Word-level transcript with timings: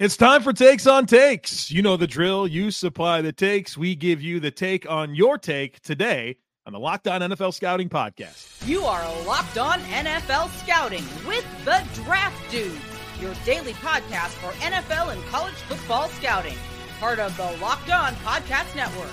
It's 0.00 0.16
time 0.16 0.40
for 0.40 0.54
Takes 0.54 0.86
on 0.86 1.04
Takes. 1.04 1.70
You 1.70 1.82
know 1.82 1.98
the 1.98 2.06
drill. 2.06 2.46
You 2.46 2.70
supply 2.70 3.20
the 3.20 3.34
takes. 3.34 3.76
We 3.76 3.94
give 3.94 4.22
you 4.22 4.40
the 4.40 4.50
take 4.50 4.88
on 4.88 5.14
your 5.14 5.36
take 5.36 5.78
today 5.80 6.38
on 6.64 6.72
the 6.72 6.78
Locked 6.78 7.06
On 7.06 7.20
NFL 7.20 7.52
Scouting 7.52 7.90
Podcast. 7.90 8.66
You 8.66 8.84
are 8.84 9.04
Locked 9.26 9.58
On 9.58 9.78
NFL 9.78 10.48
Scouting 10.58 11.04
with 11.26 11.44
the 11.66 11.84
Draft 12.02 12.50
Dudes, 12.50 12.80
your 13.20 13.34
daily 13.44 13.74
podcast 13.74 14.30
for 14.38 14.52
NFL 14.62 15.12
and 15.12 15.22
college 15.24 15.52
football 15.52 16.08
scouting. 16.08 16.56
Part 16.98 17.18
of 17.18 17.36
the 17.36 17.54
Locked 17.60 17.90
On 17.90 18.14
Podcast 18.24 18.74
Network. 18.74 19.12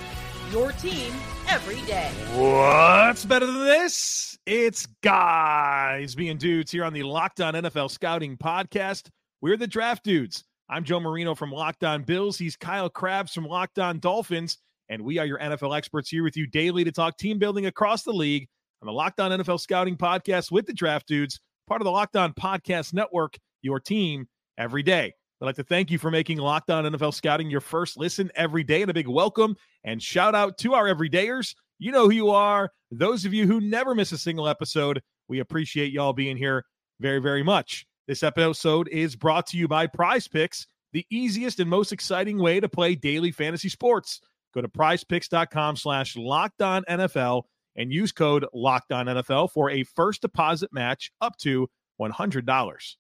Your 0.54 0.72
team 0.72 1.12
every 1.50 1.82
day. 1.86 2.10
What's 2.34 3.26
better 3.26 3.46
than 3.46 3.66
this? 3.66 4.40
It's 4.46 4.86
guys 5.04 6.16
being 6.16 6.38
dudes 6.38 6.72
here 6.72 6.86
on 6.86 6.94
the 6.94 7.04
Locked 7.04 7.42
On 7.42 7.56
NFL 7.56 7.92
Scouting 7.92 8.38
Podcast. 8.38 9.10
We're 9.42 9.58
the 9.58 9.68
Draft 9.68 10.06
Dudes. 10.06 10.46
I'm 10.70 10.84
Joe 10.84 11.00
Marino 11.00 11.34
from 11.34 11.50
Locked 11.50 11.86
On 11.86 12.04
Bills. 12.04 12.38
He's 12.38 12.58
Kyle 12.58 12.90
Crabbs 12.90 13.34
from 13.34 13.46
Locked 13.46 13.80
On 13.80 14.00
Dolphins. 14.00 14.58
And 14.90 15.02
we 15.02 15.18
are 15.18 15.26
your 15.26 15.40
NFL 15.40 15.78
experts 15.78 16.10
here 16.10 16.24
with 16.24 16.36
you 16.36 16.46
daily 16.46 16.84
to 16.84 16.92
talk 16.92 17.18
team 17.18 17.40
building 17.40 17.68
across 17.68 18.04
the 18.04 18.12
league 18.12 18.50
on 18.82 18.88
the 18.88 18.92
Locked 18.92 19.22
On 19.22 19.32
NFL 19.32 19.62
Scouting 19.62 19.96
Podcast 19.96 20.52
with 20.52 20.66
the 20.66 20.74
Draft 20.74 21.08
Dudes, 21.08 21.40
part 21.68 21.80
of 21.80 21.86
the 21.86 21.92
Locked 21.92 22.18
On 22.18 22.34
Podcast 22.34 22.94
Network, 22.94 23.38
your 23.62 23.80
team 23.80 24.28
every 24.58 24.84
day. 24.84 25.14
I'd 25.42 25.46
like 25.46 25.56
to 25.56 25.64
thank 25.64 25.90
you 25.90 25.98
for 25.98 26.12
making 26.12 26.38
Locked 26.40 26.70
On 26.70 26.84
NFL 26.84 27.14
Scouting 27.14 27.50
your 27.50 27.62
first 27.62 27.96
listen 27.96 28.30
every 28.36 28.66
day 28.66 28.82
and 28.82 28.92
a 28.92 28.94
big 28.94 29.08
welcome 29.08 29.56
and 29.86 30.04
shout 30.04 30.36
out 30.36 30.58
to 30.58 30.74
our 30.74 30.94
everydayers. 30.94 31.56
You 31.80 31.94
know 31.94 32.10
who 32.10 32.14
you 32.14 32.30
are. 32.32 32.72
Those 32.92 33.24
of 33.24 33.34
you 33.34 33.48
who 33.48 33.62
never 33.62 33.96
miss 33.96 34.12
a 34.12 34.18
single 34.18 34.50
episode, 34.50 35.02
we 35.30 35.40
appreciate 35.40 35.94
y'all 35.94 36.12
being 36.12 36.36
here 36.36 36.66
very, 37.00 37.20
very 37.20 37.42
much. 37.42 37.88
This 38.08 38.24
episode 38.24 38.88
is 38.88 39.18
brought 39.18 39.48
to 39.48 39.58
you 39.58 39.68
by 39.68 39.86
Prize 39.86 40.30
Picks, 40.30 40.66
the 40.94 41.06
easiest 41.10 41.60
and 41.60 41.70
most 41.70 41.92
exciting 41.92 42.40
way 42.40 42.62
to 42.62 42.70
play 42.70 42.96
daily 42.96 43.32
fantasy 43.32 43.68
sports. 43.68 44.22
Go 44.54 44.62
to 44.62 44.70
prizepicks.com 44.70 45.76
slash 45.76 46.16
NFL 46.16 47.44
and 47.76 47.92
use 47.92 48.14
code 48.14 48.46
locked 48.54 48.94
on 48.94 49.08
NFL 49.08 49.52
for 49.52 49.70
a 49.70 49.84
first 49.84 50.22
deposit 50.22 50.72
match 50.72 51.12
up 51.20 51.36
to 51.40 51.70
$100. 52.00 52.96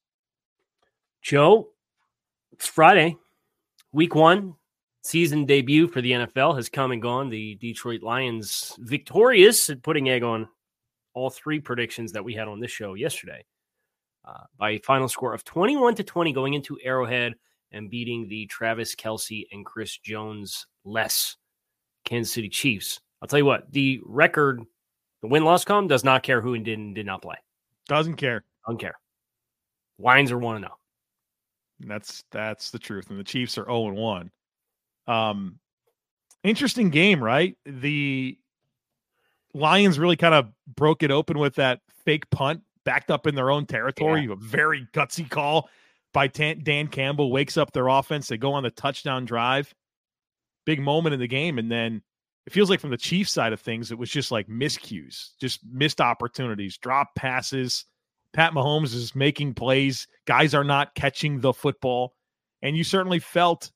Joe, 1.22 1.70
it's 2.52 2.68
Friday, 2.68 3.16
week 3.94 4.14
one, 4.14 4.56
season 5.03 5.46
debut 5.46 5.88
for 5.88 6.02
the 6.02 6.12
NFL 6.12 6.58
has 6.58 6.68
come 6.68 6.92
and 6.92 7.02
gone. 7.02 7.30
The 7.30 7.56
Detroit 7.56 8.03
Lions 8.03 8.76
victorious 8.80 9.70
at 9.70 9.84
putting 9.84 10.09
egg 10.09 10.24
on 10.24 10.50
all 11.14 11.30
three 11.30 11.62
predictions 11.62 12.12
that 12.12 12.26
we 12.26 12.34
had 12.34 12.50
on 12.50 12.59
this 12.59 12.72
show 12.72 12.94
yesterday 12.94 13.46
uh, 14.28 14.44
by 14.58 14.72
a 14.72 14.80
final 14.80 15.08
score 15.08 15.33
of 15.33 15.44
21 15.45 15.95
to 15.95 16.03
20 16.03 16.33
going 16.33 16.53
into 16.53 16.78
Arrowhead 16.83 17.36
and 17.72 17.89
beating 17.89 18.28
the 18.28 18.45
Travis 18.47 18.95
Kelce 18.95 19.47
and 19.52 19.66
Chris 19.66 19.97
Jones 19.97 20.67
less 20.84 21.38
Kansas 22.03 22.34
City 22.34 22.50
Chiefs. 22.50 23.00
I'll 23.22 23.28
tell 23.28 23.39
you 23.39 23.45
what, 23.45 23.72
the 23.72 24.02
record, 24.06 24.61
the 25.22 25.28
win 25.28 25.44
loss 25.44 25.66
column 25.66 25.88
does 25.88 26.03
not 26.03 26.23
care 26.23 26.42
who 26.42 26.58
did 26.58 26.78
and 26.78 26.94
did 26.94 27.06
not 27.06 27.22
play. 27.22 27.36
Doesn't 27.88 28.16
care. 28.16 28.44
Doesn't 28.66 28.80
care. 28.80 29.00
Lions 29.97 30.31
are 30.31 30.38
1 30.38 30.62
0. 30.62 30.72
That's 31.80 32.23
that's 32.31 32.72
the 32.72 32.80
truth. 32.80 33.09
And 33.09 33.19
the 33.19 33.23
Chiefs 33.23 33.58
are 33.58 33.66
0 33.66 33.88
and 33.88 33.97
1. 33.97 34.31
Um 35.08 35.59
interesting 36.44 36.89
game, 36.89 37.23
right? 37.23 37.56
The 37.66 38.38
Lions 39.53 39.97
really 39.97 40.17
kind 40.17 40.34
of 40.36 40.50
broke 40.75 41.02
it 41.02 41.12
open 41.12 41.39
with 41.39 41.56
that 41.56 41.80
fake 42.06 42.30
punt 42.30 42.62
backed 42.88 43.12
up 43.12 43.28
in 43.28 43.36
their 43.36 43.52
own 43.52 43.66
territory. 43.66 44.24
Yeah. 44.26 44.32
A 44.32 44.36
very 44.38 44.88
gutsy 44.94 45.30
call 45.30 45.70
by 46.14 46.28
Dan 46.28 46.88
Campbell 46.88 47.32
wakes 47.32 47.58
up 47.58 47.74
their 47.74 47.90
offense. 47.90 48.30
They 48.30 48.38
go 48.38 48.54
on 48.54 48.64
the 48.64 48.72
touchdown 48.72 49.26
drive. 49.26 49.76
Big 50.66 50.80
moment 50.80 51.14
in 51.14 51.20
the 51.20 51.28
game. 51.28 51.60
And 51.60 51.70
then 51.70 52.02
it 52.46 52.54
feels 52.54 52.70
like 52.70 52.80
from 52.80 52.92
the 52.92 52.98
Chiefs 52.98 53.34
side 53.34 53.52
of 53.52 53.60
things, 53.60 53.92
it 53.92 53.98
was 53.98 54.10
just 54.10 54.32
like 54.32 54.48
miscues, 54.48 55.31
just 55.38 55.59
missed 55.70 56.00
opportunities, 56.00 56.78
drop 56.78 57.14
passes. 57.14 57.84
Pat 58.31 58.53
Mahomes 58.53 58.96
is 58.96 59.14
making 59.14 59.53
plays. 59.53 60.08
Guys 60.26 60.53
are 60.53 60.64
not 60.64 60.96
catching 60.96 61.42
the 61.42 61.52
football. 61.52 62.16
And 62.62 62.78
you 62.78 62.86
certainly 62.86 63.20
felt 63.20 63.70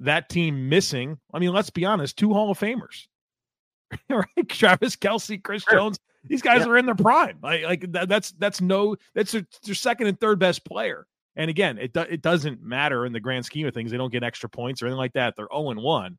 that 0.00 0.28
team 0.28 0.68
missing. 0.68 1.18
I 1.32 1.38
mean, 1.38 1.54
let's 1.54 1.70
be 1.70 1.86
honest, 1.86 2.18
two 2.18 2.34
Hall 2.34 2.50
of 2.50 2.58
Famers. 2.58 3.06
right? 4.10 4.48
Travis 4.50 4.96
Kelce, 4.96 5.42
Chris 5.42 5.62
sure. 5.62 5.78
Jones. 5.78 5.98
These 6.26 6.42
guys 6.42 6.60
yeah. 6.60 6.72
are 6.72 6.76
in 6.78 6.86
their 6.86 6.94
prime. 6.94 7.38
Like, 7.42 7.64
like 7.64 7.92
that, 7.92 8.08
that's 8.08 8.32
that's 8.32 8.60
no 8.60 8.96
that's 9.14 9.32
their, 9.32 9.46
their 9.64 9.74
second 9.74 10.06
and 10.06 10.18
third 10.18 10.38
best 10.38 10.64
player. 10.64 11.06
And 11.36 11.50
again, 11.50 11.78
it 11.78 11.92
do, 11.92 12.00
it 12.00 12.22
doesn't 12.22 12.62
matter 12.62 13.04
in 13.04 13.12
the 13.12 13.20
grand 13.20 13.44
scheme 13.44 13.66
of 13.66 13.74
things. 13.74 13.90
They 13.90 13.96
don't 13.96 14.12
get 14.12 14.22
extra 14.22 14.48
points 14.48 14.82
or 14.82 14.86
anything 14.86 14.98
like 14.98 15.14
that. 15.14 15.34
They're 15.36 15.48
0 15.52 15.70
and 15.70 15.80
1. 15.80 16.18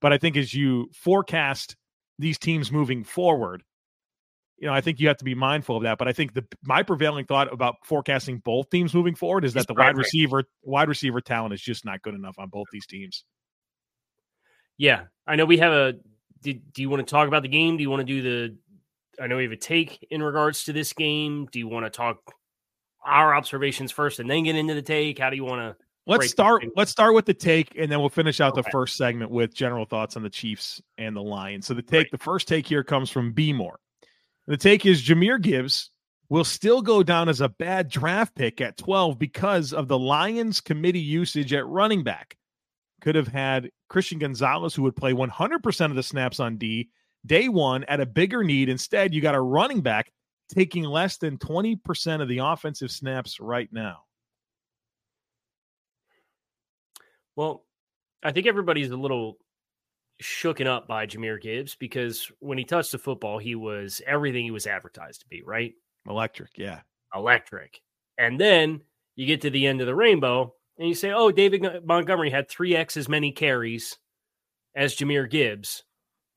But 0.00 0.12
I 0.12 0.18
think 0.18 0.36
as 0.36 0.54
you 0.54 0.90
forecast 0.94 1.76
these 2.18 2.38
teams 2.38 2.70
moving 2.70 3.04
forward, 3.04 3.62
you 4.58 4.68
know, 4.68 4.74
I 4.74 4.80
think 4.80 5.00
you 5.00 5.08
have 5.08 5.16
to 5.16 5.24
be 5.24 5.34
mindful 5.34 5.76
of 5.76 5.82
that. 5.82 5.98
But 5.98 6.06
I 6.06 6.12
think 6.12 6.34
the 6.34 6.46
my 6.62 6.82
prevailing 6.82 7.26
thought 7.26 7.52
about 7.52 7.76
forecasting 7.84 8.38
both 8.38 8.70
teams 8.70 8.94
moving 8.94 9.16
forward 9.16 9.44
is 9.44 9.54
that 9.54 9.66
the 9.66 9.74
wide 9.74 9.96
receiver 9.96 10.44
wide 10.62 10.88
receiver 10.88 11.20
talent 11.20 11.52
is 11.52 11.60
just 11.60 11.84
not 11.84 12.00
good 12.02 12.14
enough 12.14 12.36
on 12.38 12.48
both 12.48 12.66
these 12.72 12.86
teams. 12.86 13.24
Yeah, 14.78 15.04
I 15.26 15.36
know 15.36 15.44
we 15.44 15.58
have 15.58 15.72
a. 15.72 15.94
Did, 16.42 16.72
do 16.72 16.82
you 16.82 16.90
want 16.90 17.06
to 17.06 17.10
talk 17.10 17.28
about 17.28 17.42
the 17.42 17.48
game? 17.48 17.76
Do 17.76 17.82
you 17.82 17.90
want 17.90 18.00
to 18.00 18.04
do 18.04 18.22
the 18.22 18.56
I 19.20 19.26
know 19.26 19.36
we 19.36 19.44
have 19.44 19.52
a 19.52 19.56
take 19.56 20.06
in 20.10 20.22
regards 20.22 20.64
to 20.64 20.72
this 20.72 20.92
game. 20.92 21.48
Do 21.50 21.58
you 21.58 21.68
want 21.68 21.86
to 21.86 21.90
talk 21.90 22.18
our 23.04 23.34
observations 23.34 23.92
first 23.92 24.20
and 24.20 24.30
then 24.30 24.44
get 24.44 24.56
into 24.56 24.74
the 24.74 24.82
take? 24.82 25.18
How 25.18 25.30
do 25.30 25.36
you 25.36 25.44
want 25.44 25.60
to? 25.60 25.84
Let's 26.06 26.30
start. 26.30 26.64
Let's 26.74 26.90
start 26.90 27.14
with 27.14 27.26
the 27.26 27.34
take, 27.34 27.76
and 27.78 27.90
then 27.90 28.00
we'll 28.00 28.08
finish 28.08 28.40
out 28.40 28.52
okay. 28.52 28.62
the 28.62 28.70
first 28.70 28.96
segment 28.96 29.30
with 29.30 29.54
general 29.54 29.84
thoughts 29.84 30.16
on 30.16 30.24
the 30.24 30.30
Chiefs 30.30 30.82
and 30.98 31.14
the 31.14 31.22
Lions. 31.22 31.66
So 31.66 31.74
the 31.74 31.82
take, 31.82 31.98
right. 31.98 32.10
the 32.10 32.18
first 32.18 32.48
take 32.48 32.66
here 32.66 32.82
comes 32.82 33.08
from 33.08 33.32
B 33.32 33.52
More. 33.52 33.78
The 34.48 34.56
take 34.56 34.84
is 34.84 35.00
Jahmyr 35.00 35.40
Gibbs 35.40 35.90
will 36.28 36.44
still 36.44 36.82
go 36.82 37.02
down 37.02 37.28
as 37.28 37.40
a 37.40 37.48
bad 37.48 37.88
draft 37.88 38.34
pick 38.34 38.60
at 38.60 38.78
12 38.78 39.18
because 39.18 39.72
of 39.72 39.86
the 39.86 39.98
Lions 39.98 40.60
committee 40.60 40.98
usage 40.98 41.52
at 41.52 41.66
running 41.66 42.02
back. 42.02 42.36
Could 43.00 43.14
have 43.14 43.28
had 43.28 43.70
Christian 43.88 44.18
Gonzalez, 44.18 44.74
who 44.74 44.82
would 44.82 44.96
play 44.96 45.12
100% 45.12 45.84
of 45.84 45.94
the 45.94 46.02
snaps 46.02 46.40
on 46.40 46.56
D, 46.56 46.88
day 47.26 47.48
one 47.48 47.84
at 47.84 48.00
a 48.00 48.06
bigger 48.06 48.44
need. 48.44 48.68
Instead, 48.68 49.14
you 49.14 49.20
got 49.20 49.34
a 49.34 49.40
running 49.40 49.80
back 49.80 50.12
taking 50.52 50.84
less 50.84 51.16
than 51.16 51.38
20% 51.38 52.20
of 52.20 52.28
the 52.28 52.38
offensive 52.38 52.90
snaps 52.90 53.40
right 53.40 53.68
now. 53.72 54.02
Well, 57.36 57.64
I 58.22 58.32
think 58.32 58.46
everybody's 58.46 58.90
a 58.90 58.96
little 58.96 59.38
shooken 60.22 60.66
up 60.66 60.86
by 60.86 61.06
Jahmyr 61.06 61.40
Gibbs 61.40 61.74
because 61.74 62.30
when 62.40 62.58
he 62.58 62.64
touched 62.64 62.92
the 62.92 62.98
football, 62.98 63.38
he 63.38 63.54
was 63.54 64.02
everything 64.06 64.44
he 64.44 64.50
was 64.50 64.66
advertised 64.66 65.20
to 65.20 65.26
be, 65.28 65.42
right? 65.42 65.72
Electric, 66.06 66.50
yeah. 66.56 66.80
Electric. 67.14 67.80
And 68.18 68.38
then 68.38 68.82
you 69.16 69.26
get 69.26 69.40
to 69.42 69.50
the 69.50 69.66
end 69.66 69.80
of 69.80 69.86
the 69.86 69.94
rainbow 69.94 70.54
and 70.78 70.88
you 70.88 70.94
say, 70.94 71.12
oh, 71.12 71.30
David 71.30 71.84
Montgomery 71.84 72.30
had 72.30 72.48
3x 72.48 72.96
as 72.96 73.08
many 73.08 73.32
carries 73.32 73.98
as 74.74 74.94
Jahmyr 74.94 75.28
Gibbs 75.28 75.84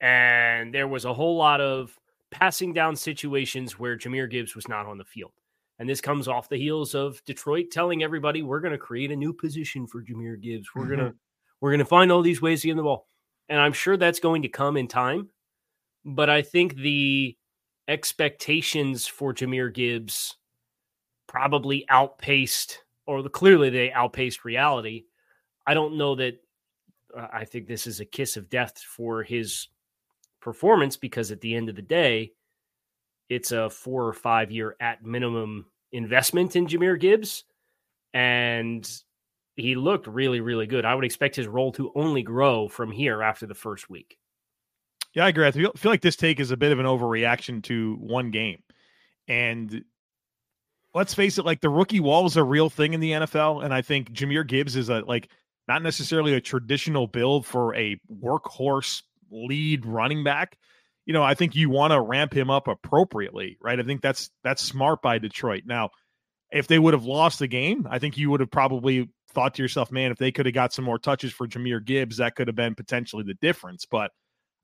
and 0.05 0.71
there 0.71 0.87
was 0.87 1.05
a 1.05 1.13
whole 1.15 1.35
lot 1.35 1.59
of 1.61 1.97
passing 2.29 2.73
down 2.73 2.95
situations 2.95 3.79
where 3.79 3.97
Jahmyr 3.97 4.29
Gibbs 4.29 4.55
was 4.55 4.67
not 4.67 4.85
on 4.85 4.99
the 4.99 5.03
field. 5.03 5.31
And 5.79 5.89
this 5.89 5.99
comes 5.99 6.27
off 6.27 6.47
the 6.47 6.59
heels 6.59 6.93
of 6.93 7.23
Detroit 7.25 7.71
telling 7.71 8.03
everybody 8.03 8.43
we're 8.43 8.59
going 8.59 8.71
to 8.71 8.77
create 8.77 9.09
a 9.09 9.15
new 9.15 9.33
position 9.33 9.87
for 9.87 10.03
Jahmyr 10.03 10.39
Gibbs. 10.39 10.67
We're 10.75 10.83
mm-hmm. 10.83 10.95
going 10.95 11.11
to 11.11 11.17
we're 11.59 11.71
going 11.71 11.79
to 11.79 11.85
find 11.85 12.11
all 12.11 12.21
these 12.21 12.39
ways 12.39 12.61
to 12.61 12.67
get 12.67 12.71
in 12.73 12.77
the 12.77 12.83
ball. 12.83 13.07
And 13.49 13.59
I'm 13.59 13.73
sure 13.73 13.97
that's 13.97 14.19
going 14.19 14.43
to 14.43 14.47
come 14.47 14.77
in 14.77 14.87
time. 14.87 15.29
But 16.05 16.29
I 16.29 16.43
think 16.43 16.75
the 16.75 17.35
expectations 17.87 19.07
for 19.07 19.33
Jahmyr 19.33 19.73
Gibbs 19.73 20.37
probably 21.27 21.83
outpaced, 21.89 22.83
or 23.07 23.27
clearly 23.27 23.71
they 23.71 23.91
outpaced 23.91 24.45
reality. 24.45 25.05
I 25.65 25.73
don't 25.73 25.97
know 25.97 26.13
that. 26.13 26.35
Uh, 27.17 27.27
I 27.33 27.45
think 27.45 27.65
this 27.65 27.87
is 27.87 28.01
a 28.01 28.05
kiss 28.05 28.37
of 28.37 28.49
death 28.51 28.77
for 28.77 29.23
his 29.23 29.67
performance 30.45 30.95
because 30.95 31.31
at 31.31 31.41
the 31.41 31.55
end 31.55 31.67
of 31.67 31.75
the 31.75 31.81
day, 31.81 32.31
it's 33.29 33.51
a 33.51 33.69
four 33.69 34.07
or 34.07 34.13
five 34.13 34.51
year 34.51 34.77
at 34.79 35.03
minimum 35.03 35.65
investment 35.91 36.55
in 36.55 36.67
Jahmyr 36.67 36.99
Gibbs. 36.99 37.43
And 38.13 38.87
he 39.55 39.75
looked 39.75 40.05
really, 40.07 40.39
really 40.39 40.67
good. 40.67 40.85
I 40.85 40.93
would 40.93 41.03
expect 41.03 41.35
his 41.35 41.47
role 41.47 41.71
to 41.73 41.91
only 41.95 42.21
grow 42.21 42.69
from 42.69 42.91
here 42.91 43.23
after 43.23 43.47
the 43.47 43.55
first 43.55 43.89
week. 43.89 44.17
Yeah, 45.15 45.25
I 45.25 45.29
agree. 45.29 45.47
I 45.47 45.51
feel, 45.51 45.71
like 45.85 46.01
this 46.01 46.15
take 46.15 46.39
is 46.39 46.51
a 46.51 46.57
bit 46.57 46.71
of 46.71 46.79
an 46.79 46.85
overreaction 46.85 47.63
to 47.63 47.95
one 47.95 48.29
game. 48.29 48.61
And 49.27 49.83
let's 50.93 51.15
face 51.15 51.39
it, 51.39 51.45
like 51.45 51.61
the 51.61 51.69
rookie 51.69 52.01
wall 52.01 52.27
is 52.27 52.37
a 52.37 52.43
real 52.43 52.69
thing 52.69 52.93
in 52.93 52.99
the 52.99 53.11
NFL. 53.11 53.65
And 53.65 53.73
I 53.73 53.81
think 53.81 54.11
Jahmyr 54.11 54.45
Gibbs 54.45 54.75
is 54.75 54.89
a 54.89 54.99
like 54.99 55.29
not 55.67 55.81
necessarily 55.81 56.35
a 56.35 56.41
traditional 56.41 57.07
build 57.07 57.47
for 57.47 57.73
a 57.73 57.99
workhorse 58.21 59.01
lead 59.35 59.85
running 59.85 60.23
back, 60.23 60.57
you 61.05 61.13
know, 61.13 61.23
I 61.23 61.33
think 61.33 61.55
you 61.55 61.69
want 61.69 61.91
to 61.91 62.01
ramp 62.01 62.33
him 62.33 62.49
up 62.49 62.67
appropriately, 62.67 63.57
right? 63.61 63.79
I 63.79 63.83
think 63.83 64.01
that's 64.01 64.29
that's 64.43 64.61
smart 64.61 65.01
by 65.01 65.19
Detroit. 65.19 65.63
Now, 65.65 65.91
if 66.51 66.67
they 66.67 66.79
would 66.79 66.93
have 66.93 67.05
lost 67.05 67.39
the 67.39 67.47
game, 67.47 67.87
I 67.89 67.99
think 67.99 68.17
you 68.17 68.31
would 68.31 68.39
have 68.39 68.51
probably 68.51 69.09
thought 69.29 69.55
to 69.55 69.61
yourself, 69.61 69.91
man, 69.91 70.11
if 70.11 70.17
they 70.17 70.31
could 70.31 70.45
have 70.45 70.55
got 70.55 70.73
some 70.73 70.85
more 70.85 70.97
touches 70.97 71.31
for 71.31 71.47
Jahmyr 71.47 71.83
Gibbs, 71.83 72.17
that 72.17 72.35
could 72.35 72.47
have 72.47 72.55
been 72.55 72.75
potentially 72.75 73.23
the 73.23 73.33
difference. 73.35 73.85
But 73.85 74.11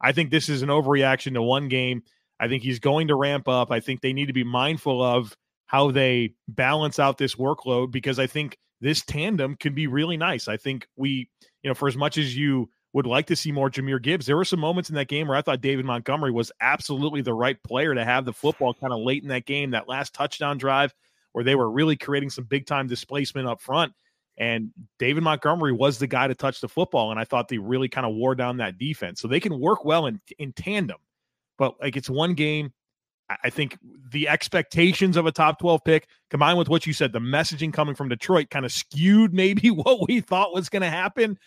I 0.02 0.14
think 0.14 0.32
this 0.32 0.50
is 0.50 0.62
an 0.62 0.70
overreaction 0.70 1.34
to 1.34 1.42
one 1.42 1.68
game. 1.68 2.04
I 2.40 2.48
think 2.48 2.64
he's 2.64 2.80
going 2.80 3.10
to 3.10 3.16
ramp 3.16 3.48
up. 3.48 3.72
I 3.72 3.82
think 3.82 4.02
they 4.02 4.14
need 4.14 4.28
to 4.28 4.34
be 4.34 4.44
mindful 4.44 5.04
of 5.04 5.36
how 5.68 5.92
they 5.92 6.34
balance 6.48 6.98
out 6.98 7.18
this 7.18 7.36
workload 7.36 7.92
because 7.92 8.18
I 8.18 8.28
think 8.28 8.58
this 8.82 9.04
tandem 9.04 9.56
can 9.56 9.76
be 9.76 9.88
really 9.88 10.18
nice. 10.18 10.48
I 10.48 10.58
think 10.58 10.88
we, 10.96 11.30
you 11.62 11.70
know, 11.70 11.76
for 11.76 11.88
as 11.88 11.96
much 11.96 12.18
as 12.18 12.36
you 12.36 12.70
would 12.94 13.06
like 13.06 13.28
to 13.28 13.36
see 13.36 13.52
more 13.52 13.70
Jahmyr 13.70 14.02
Gibbs, 14.02 14.26
there 14.26 14.36
were 14.36 14.46
some 14.46 14.60
moments 14.60 14.90
in 14.90 14.96
that 14.96 15.08
game 15.08 15.28
where 15.28 15.38
I 15.38 15.42
thought 15.42 15.62
David 15.62 15.86
Montgomery 15.86 16.32
was 16.32 16.52
absolutely 16.60 17.22
the 17.22 17.34
right 17.34 17.62
player 17.64 17.96
to 17.96 18.04
have 18.04 18.26
the 18.26 18.34
football 18.34 18.74
kind 18.74 18.92
of 18.92 19.00
late 19.00 19.24
in 19.24 19.30
that 19.30 19.46
game, 19.46 19.72
that 19.72 19.88
last 19.88 20.14
touchdown 20.14 20.58
drive 20.58 20.94
where 21.32 21.44
they 21.44 21.56
were 21.56 21.70
really 21.70 21.96
creating 21.96 22.30
some 22.30 22.44
big 22.44 22.66
time 22.66 22.88
displacement 22.88 23.48
up 23.48 23.62
front. 23.62 23.94
And 24.38 24.72
David 25.00 25.24
Montgomery 25.24 25.72
was 25.72 26.00
the 26.00 26.08
guy 26.08 26.28
to 26.28 26.36
touch 26.36 26.62
the 26.62 26.68
football. 26.68 27.12
And 27.12 27.20
I 27.20 27.26
thought 27.26 27.48
they 27.48 27.58
really 27.58 27.90
kind 27.90 28.06
of 28.06 28.16
wore 28.16 28.36
down 28.36 28.58
that 28.58 28.78
defense. 28.78 29.22
So 29.22 29.28
they 29.28 29.40
can 29.40 29.60
work 29.60 29.86
well 29.86 30.06
in, 30.08 30.20
in 30.40 30.52
tandem. 30.54 30.98
But 31.58 31.80
like 31.80 31.96
it's 31.96 32.10
one 32.10 32.34
game, 32.34 32.74
I 33.44 33.50
think 33.50 33.78
the 34.12 34.28
expectations 34.28 35.16
of 35.16 35.26
a 35.26 35.32
top 35.32 35.60
12 35.60 35.84
pick 35.86 36.08
combined 36.30 36.58
with 36.58 36.70
what 36.70 36.86
you 36.86 36.94
said, 36.94 37.14
the 37.14 37.20
messaging 37.20 37.72
coming 37.72 37.96
from 37.96 38.10
Detroit 38.10 38.50
kind 38.50 38.66
of 38.66 38.72
skewed 38.72 39.34
maybe 39.34 39.70
what 39.72 40.08
we 40.08 40.22
thought 40.22 40.54
was 40.54 40.70
going 40.70 40.82
to 40.82 40.90
happen. 40.90 41.38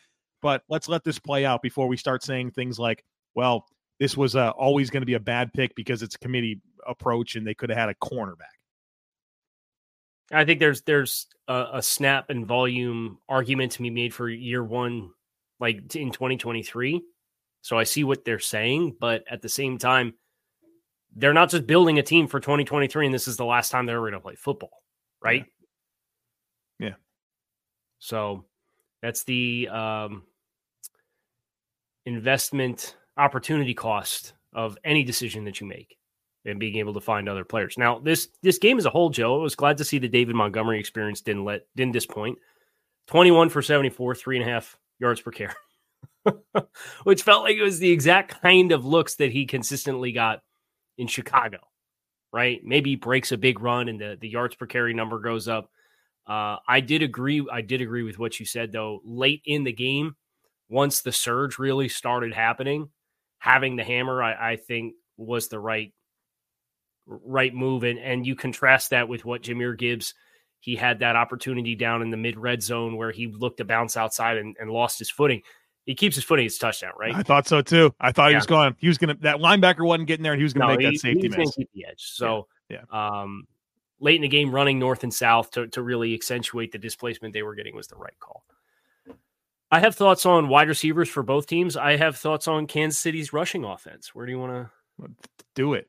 But 0.44 0.62
let's 0.68 0.90
let 0.90 1.04
this 1.04 1.18
play 1.18 1.46
out 1.46 1.62
before 1.62 1.88
we 1.88 1.96
start 1.96 2.22
saying 2.22 2.50
things 2.50 2.78
like, 2.78 3.02
well, 3.34 3.66
this 3.98 4.14
was 4.14 4.36
uh, 4.36 4.50
always 4.50 4.90
going 4.90 5.00
to 5.00 5.06
be 5.06 5.14
a 5.14 5.20
bad 5.20 5.50
pick 5.54 5.74
because 5.74 6.02
it's 6.02 6.16
a 6.16 6.18
committee 6.18 6.60
approach 6.86 7.36
and 7.36 7.46
they 7.46 7.54
could 7.54 7.70
have 7.70 7.78
had 7.78 7.88
a 7.88 7.94
cornerback. 7.94 8.52
I 10.30 10.44
think 10.44 10.60
there's 10.60 10.82
there's 10.82 11.28
a, 11.48 11.68
a, 11.74 11.82
snap 11.82 12.28
and 12.28 12.46
volume 12.46 13.20
argument 13.26 13.72
to 13.72 13.82
be 13.82 13.88
made 13.88 14.12
for 14.12 14.28
year 14.28 14.62
one, 14.62 15.12
like 15.60 15.76
in 15.96 16.10
2023. 16.10 17.02
So 17.62 17.78
I 17.78 17.84
see 17.84 18.04
what 18.04 18.26
they're 18.26 18.38
saying, 18.38 18.96
but 19.00 19.24
at 19.30 19.40
the 19.40 19.48
same 19.48 19.78
time, 19.78 20.12
they're 21.16 21.32
not 21.32 21.48
just 21.48 21.66
building 21.66 21.98
a 21.98 22.02
team 22.02 22.26
for 22.26 22.38
2023 22.38 23.06
and 23.06 23.14
this 23.14 23.28
is 23.28 23.38
the 23.38 23.46
last 23.46 23.70
time 23.70 23.86
they're 23.86 24.00
going 24.00 24.12
to 24.12 24.20
play 24.20 24.34
football, 24.34 24.82
right? 25.22 25.46
Yeah. 26.78 26.88
yeah. 26.88 26.94
So 27.98 28.44
that's 29.00 29.24
the 29.24 29.68
um, 29.68 30.24
investment 32.06 32.96
opportunity 33.16 33.74
cost 33.74 34.34
of 34.52 34.78
any 34.84 35.04
decision 35.04 35.44
that 35.44 35.60
you 35.60 35.66
make 35.66 35.96
and 36.44 36.60
being 36.60 36.76
able 36.76 36.94
to 36.94 37.00
find 37.00 37.28
other 37.28 37.44
players. 37.44 37.76
Now, 37.78 37.98
this 37.98 38.28
this 38.42 38.58
game 38.58 38.78
as 38.78 38.86
a 38.86 38.90
whole, 38.90 39.10
Joe, 39.10 39.40
I 39.40 39.42
was 39.42 39.54
glad 39.54 39.78
to 39.78 39.84
see 39.84 39.98
the 39.98 40.08
David 40.08 40.34
Montgomery 40.34 40.78
experience 40.78 41.20
didn't 41.20 41.44
let 41.44 41.66
didn't 41.74 41.92
disappoint. 41.92 42.38
21 43.06 43.50
for 43.50 43.62
74, 43.62 44.14
three 44.14 44.38
and 44.38 44.48
a 44.48 44.52
half 44.52 44.78
yards 44.98 45.20
per 45.20 45.30
carry. 45.30 45.54
Which 47.04 47.22
felt 47.22 47.44
like 47.44 47.56
it 47.56 47.62
was 47.62 47.78
the 47.78 47.90
exact 47.90 48.40
kind 48.40 48.72
of 48.72 48.86
looks 48.86 49.16
that 49.16 49.30
he 49.30 49.46
consistently 49.46 50.12
got 50.12 50.40
in 50.96 51.06
Chicago, 51.06 51.58
right? 52.32 52.60
Maybe 52.64 52.90
he 52.90 52.96
breaks 52.96 53.32
a 53.32 53.36
big 53.36 53.60
run 53.60 53.88
and 53.88 54.00
the, 54.00 54.16
the 54.18 54.28
yards 54.28 54.54
per 54.54 54.66
carry 54.66 54.94
number 54.94 55.18
goes 55.18 55.48
up. 55.48 55.70
Uh, 56.26 56.56
I 56.66 56.80
did 56.80 57.02
agree. 57.02 57.46
I 57.52 57.60
did 57.60 57.82
agree 57.82 58.02
with 58.02 58.18
what 58.18 58.40
you 58.40 58.46
said, 58.46 58.72
though. 58.72 59.00
Late 59.04 59.42
in 59.44 59.64
the 59.64 59.72
game, 59.72 60.16
once 60.68 61.02
the 61.02 61.12
surge 61.12 61.58
really 61.58 61.88
started 61.88 62.32
happening, 62.32 62.88
having 63.38 63.76
the 63.76 63.84
hammer, 63.84 64.22
I, 64.22 64.52
I 64.52 64.56
think, 64.56 64.94
was 65.16 65.48
the 65.48 65.60
right 65.60 65.92
right 67.06 67.54
move. 67.54 67.84
And 67.84 67.98
and 67.98 68.26
you 68.26 68.34
contrast 68.34 68.90
that 68.90 69.08
with 69.08 69.24
what 69.24 69.42
Jahmyr 69.42 69.76
Gibbs. 69.76 70.14
He 70.60 70.76
had 70.76 71.00
that 71.00 71.14
opportunity 71.14 71.74
down 71.74 72.00
in 72.00 72.10
the 72.10 72.16
mid 72.16 72.38
red 72.38 72.62
zone 72.62 72.96
where 72.96 73.10
he 73.10 73.26
looked 73.26 73.58
to 73.58 73.66
bounce 73.66 73.98
outside 73.98 74.38
and, 74.38 74.56
and 74.58 74.70
lost 74.70 74.98
his 74.98 75.10
footing 75.10 75.42
he 75.84 75.94
keeps 75.94 76.14
his 76.16 76.24
footing, 76.24 76.46
it's 76.46 76.58
touchdown, 76.58 76.92
right? 76.98 77.14
I 77.14 77.22
thought 77.22 77.46
so 77.46 77.60
too. 77.60 77.94
I 78.00 78.10
thought 78.12 78.26
yeah. 78.26 78.30
he 78.30 78.36
was 78.36 78.46
going. 78.46 78.74
He 78.78 78.88
was 78.88 78.98
going 78.98 79.14
to 79.14 79.22
that 79.22 79.36
linebacker 79.36 79.86
wasn't 79.86 80.08
getting 80.08 80.22
there, 80.22 80.32
and 80.32 80.40
he 80.40 80.44
was 80.44 80.54
going 80.54 80.68
to 80.68 80.74
no, 80.74 80.78
make 80.78 80.86
he, 80.86 80.96
that 80.96 81.00
safety 81.00 81.28
miss. 81.28 81.54
Keep 81.54 81.70
the 81.74 81.86
edge. 81.86 82.02
So 82.02 82.48
yeah. 82.68 82.78
yeah. 82.90 83.20
Um, 83.20 83.46
late 84.00 84.16
in 84.16 84.22
the 84.22 84.28
game, 84.28 84.54
running 84.54 84.78
north 84.78 85.02
and 85.02 85.12
south 85.12 85.50
to 85.52 85.68
to 85.68 85.82
really 85.82 86.14
accentuate 86.14 86.72
the 86.72 86.78
displacement 86.78 87.34
they 87.34 87.42
were 87.42 87.54
getting 87.54 87.76
was 87.76 87.86
the 87.86 87.96
right 87.96 88.18
call. 88.18 88.44
I 89.74 89.80
have 89.80 89.96
thoughts 89.96 90.24
on 90.24 90.48
wide 90.48 90.68
receivers 90.68 91.08
for 91.08 91.24
both 91.24 91.48
teams. 91.48 91.76
I 91.76 91.96
have 91.96 92.16
thoughts 92.16 92.46
on 92.46 92.68
Kansas 92.68 93.00
City's 93.00 93.32
rushing 93.32 93.64
offense. 93.64 94.14
Where 94.14 94.24
do 94.24 94.30
you 94.30 94.38
want 94.38 94.68
to 95.00 95.10
do 95.56 95.74
it? 95.74 95.88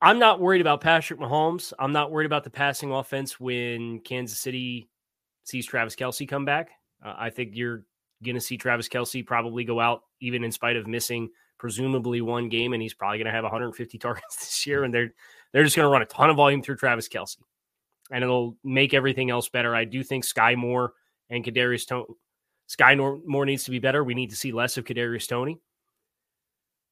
I'm 0.00 0.20
not 0.20 0.38
worried 0.38 0.60
about 0.60 0.80
Patrick 0.80 1.18
Mahomes. 1.18 1.72
I'm 1.76 1.90
not 1.90 2.12
worried 2.12 2.26
about 2.26 2.44
the 2.44 2.50
passing 2.50 2.92
offense 2.92 3.40
when 3.40 3.98
Kansas 3.98 4.38
City 4.38 4.88
sees 5.42 5.66
Travis 5.66 5.96
Kelce 5.96 6.28
come 6.28 6.44
back. 6.44 6.70
Uh, 7.04 7.14
I 7.18 7.30
think 7.30 7.50
you're 7.54 7.82
going 8.24 8.36
to 8.36 8.40
see 8.40 8.56
Travis 8.56 8.88
Kelce 8.88 9.26
probably 9.26 9.64
go 9.64 9.80
out, 9.80 10.02
even 10.20 10.44
in 10.44 10.52
spite 10.52 10.76
of 10.76 10.86
missing 10.86 11.30
presumably 11.58 12.20
one 12.20 12.48
game, 12.48 12.74
and 12.74 12.82
he's 12.82 12.94
probably 12.94 13.18
going 13.18 13.26
to 13.26 13.32
have 13.32 13.42
150 13.42 13.98
targets 13.98 14.36
this 14.36 14.66
year. 14.68 14.84
And 14.84 14.94
they're 14.94 15.12
they're 15.52 15.64
just 15.64 15.74
going 15.74 15.86
to 15.86 15.90
run 15.90 16.02
a 16.02 16.06
ton 16.06 16.30
of 16.30 16.36
volume 16.36 16.62
through 16.62 16.76
Travis 16.76 17.08
Kelce, 17.08 17.38
and 18.12 18.22
it'll 18.22 18.56
make 18.62 18.94
everything 18.94 19.30
else 19.30 19.48
better. 19.48 19.74
I 19.74 19.84
do 19.84 20.04
think 20.04 20.24
Skyy 20.24 20.54
Moore 20.54 20.92
and 21.30 21.44
Kadarius 21.44 21.86
Toney. 21.86 22.06
Skyy 22.68 23.22
Moore 23.24 23.46
needs 23.46 23.64
to 23.64 23.70
be 23.70 23.78
better. 23.78 24.02
We 24.02 24.14
need 24.14 24.30
to 24.30 24.36
see 24.36 24.52
less 24.52 24.76
of 24.76 24.84
Kadarius 24.84 25.28
Toney. 25.28 25.60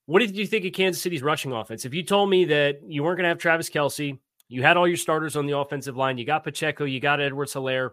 What 0.06 0.20
did 0.20 0.36
you 0.36 0.46
think 0.46 0.64
of 0.64 0.72
Kansas 0.72 1.02
City's 1.02 1.22
rushing 1.22 1.52
offense? 1.52 1.84
If 1.84 1.94
you 1.94 2.02
told 2.02 2.30
me 2.30 2.44
that 2.46 2.80
you 2.86 3.02
weren't 3.02 3.16
going 3.16 3.24
to 3.24 3.30
have 3.30 3.38
Travis 3.38 3.70
Kelce, 3.70 4.18
you 4.48 4.62
had 4.62 4.76
all 4.76 4.86
your 4.86 4.98
starters 4.98 5.34
on 5.36 5.46
the 5.46 5.56
offensive 5.56 5.96
line, 5.96 6.18
you 6.18 6.26
got 6.26 6.44
Pacheco, 6.44 6.84
you 6.84 7.00
got 7.00 7.20
Edwards 7.20 7.54
Helaire, 7.54 7.90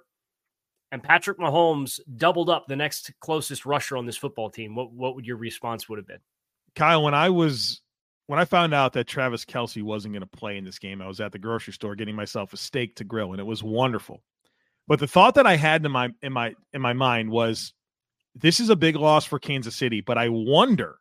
and 0.92 1.02
Patrick 1.02 1.40
Mahomes 1.40 2.00
doubled 2.18 2.50
up 2.50 2.66
the 2.68 2.76
next 2.76 3.12
closest 3.22 3.66
rusher 3.66 3.96
on 3.96 4.06
this 4.06 4.18
football 4.18 4.50
team, 4.50 4.76
what 4.76 4.92
what 4.92 5.16
would 5.16 5.26
your 5.26 5.38
response 5.38 5.88
would 5.88 5.98
have 5.98 6.08
been? 6.08 6.20
Kyle, 6.76 7.04
when 7.04 7.14
I 7.14 7.30
was 7.30 7.82
when 8.28 8.40
I 8.40 8.46
found 8.46 8.74
out 8.74 8.94
that 8.94 9.08
Travis 9.08 9.46
Kelsey 9.46 9.82
wasn't 9.82 10.14
going 10.14 10.22
to 10.22 10.38
play 10.38 10.58
in 10.58 10.66
this 10.66 10.80
game, 10.80 11.02
I 11.02 11.08
was 11.08 11.22
at 11.22 11.32
the 11.32 11.40
grocery 11.40 11.74
store 11.74 11.96
getting 11.96 12.16
myself 12.16 12.54
a 12.54 12.58
steak 12.58 12.96
to 12.98 13.04
grill, 13.06 13.32
and 13.32 13.40
it 13.40 13.46
was 13.46 13.64
wonderful. 13.64 14.22
But 14.92 15.00
the 15.00 15.08
thought 15.08 15.36
that 15.36 15.48
I 15.48 15.56
had 15.56 15.86
in 15.86 15.92
my 15.94 16.10
in 16.22 16.34
my 16.34 16.54
in 16.74 16.82
my 16.82 16.92
mind 16.92 17.32
was, 17.32 17.72
this 18.36 18.60
is 18.60 18.70
a 18.70 18.76
big 18.76 18.98
loss 18.98 19.24
for 19.24 19.40
Kansas 19.40 19.74
City. 19.74 20.02
But 20.02 20.18
I 20.18 20.28
wonder 20.28 20.98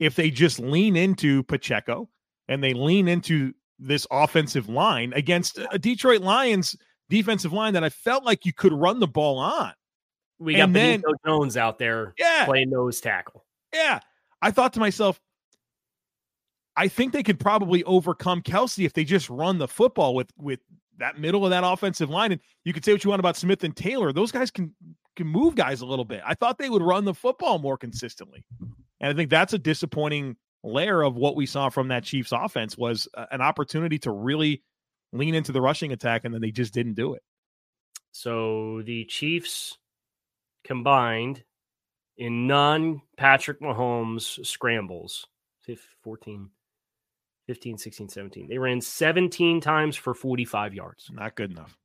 if 0.00 0.16
they 0.16 0.30
just 0.30 0.58
lean 0.58 0.96
into 0.96 1.42
Pacheco 1.42 2.08
and 2.48 2.64
they 2.64 2.72
lean 2.72 3.08
into 3.08 3.52
this 3.78 4.06
offensive 4.10 4.70
line 4.70 5.12
against 5.14 5.58
a 5.70 5.78
Detroit 5.78 6.22
Lions 6.22 6.74
defensive 7.10 7.52
line 7.52 7.74
that 7.74 7.84
I 7.84 7.90
felt 7.90 8.24
like 8.24 8.46
you 8.46 8.54
could 8.54 8.72
run 8.72 8.98
the 8.98 9.06
ball 9.06 9.38
on. 9.38 9.74
We 10.38 10.54
got 10.54 10.62
and 10.62 10.72
Benito 10.72 11.10
then, 11.10 11.32
Jones 11.34 11.58
out 11.58 11.78
there 11.78 12.14
yeah, 12.18 12.46
playing 12.46 12.70
nose 12.70 12.98
tackle. 13.02 13.44
Yeah. 13.74 14.00
I 14.40 14.52
thought 14.52 14.72
to 14.72 14.80
myself, 14.80 15.20
I 16.78 16.88
think 16.88 17.12
they 17.12 17.22
could 17.22 17.38
probably 17.38 17.84
overcome 17.84 18.40
Kelce 18.40 18.86
if 18.86 18.94
they 18.94 19.04
just 19.04 19.28
run 19.28 19.58
the 19.58 19.68
football 19.68 20.14
with 20.14 20.30
with 20.38 20.60
that 20.98 21.18
middle 21.18 21.44
of 21.44 21.50
that 21.50 21.64
offensive 21.64 22.10
line. 22.10 22.32
And 22.32 22.40
you 22.64 22.72
could 22.72 22.84
say 22.84 22.92
what 22.92 23.04
you 23.04 23.10
want 23.10 23.20
about 23.20 23.36
Smith 23.36 23.64
and 23.64 23.74
Taylor. 23.74 24.12
Those 24.12 24.32
guys 24.32 24.50
can 24.50 24.74
can 25.16 25.26
move 25.26 25.54
guys 25.54 25.80
a 25.80 25.86
little 25.86 26.04
bit. 26.04 26.22
I 26.24 26.34
thought 26.34 26.58
they 26.58 26.70
would 26.70 26.82
run 26.82 27.04
the 27.04 27.14
football 27.14 27.58
more 27.58 27.76
consistently. 27.76 28.44
And 29.00 29.10
I 29.10 29.14
think 29.14 29.30
that's 29.30 29.52
a 29.52 29.58
disappointing 29.58 30.36
layer 30.64 31.02
of 31.02 31.16
what 31.16 31.36
we 31.36 31.44
saw 31.46 31.68
from 31.68 31.88
that 31.88 32.04
Chiefs 32.04 32.32
offense 32.32 32.78
was 32.78 33.08
uh, 33.14 33.26
an 33.30 33.40
opportunity 33.40 33.98
to 34.00 34.10
really 34.10 34.62
lean 35.12 35.34
into 35.34 35.52
the 35.52 35.60
rushing 35.60 35.92
attack, 35.92 36.24
and 36.24 36.32
then 36.32 36.40
they 36.40 36.50
just 36.50 36.72
didn't 36.72 36.94
do 36.94 37.14
it. 37.14 37.22
So 38.12 38.82
the 38.82 39.04
Chiefs 39.06 39.78
combined 40.64 41.42
in 42.16 42.46
non 42.46 43.02
Patrick 43.16 43.60
Mahomes 43.60 44.44
scrambles 44.46 45.26
14, 46.02 46.50
15, 47.46 47.78
16, 47.78 48.08
17. 48.08 48.48
They 48.48 48.58
ran 48.58 48.80
17 48.80 49.60
times 49.60 49.96
for 49.96 50.14
45 50.14 50.74
yards. 50.74 51.10
Not 51.12 51.34
good 51.34 51.50
enough. 51.50 51.76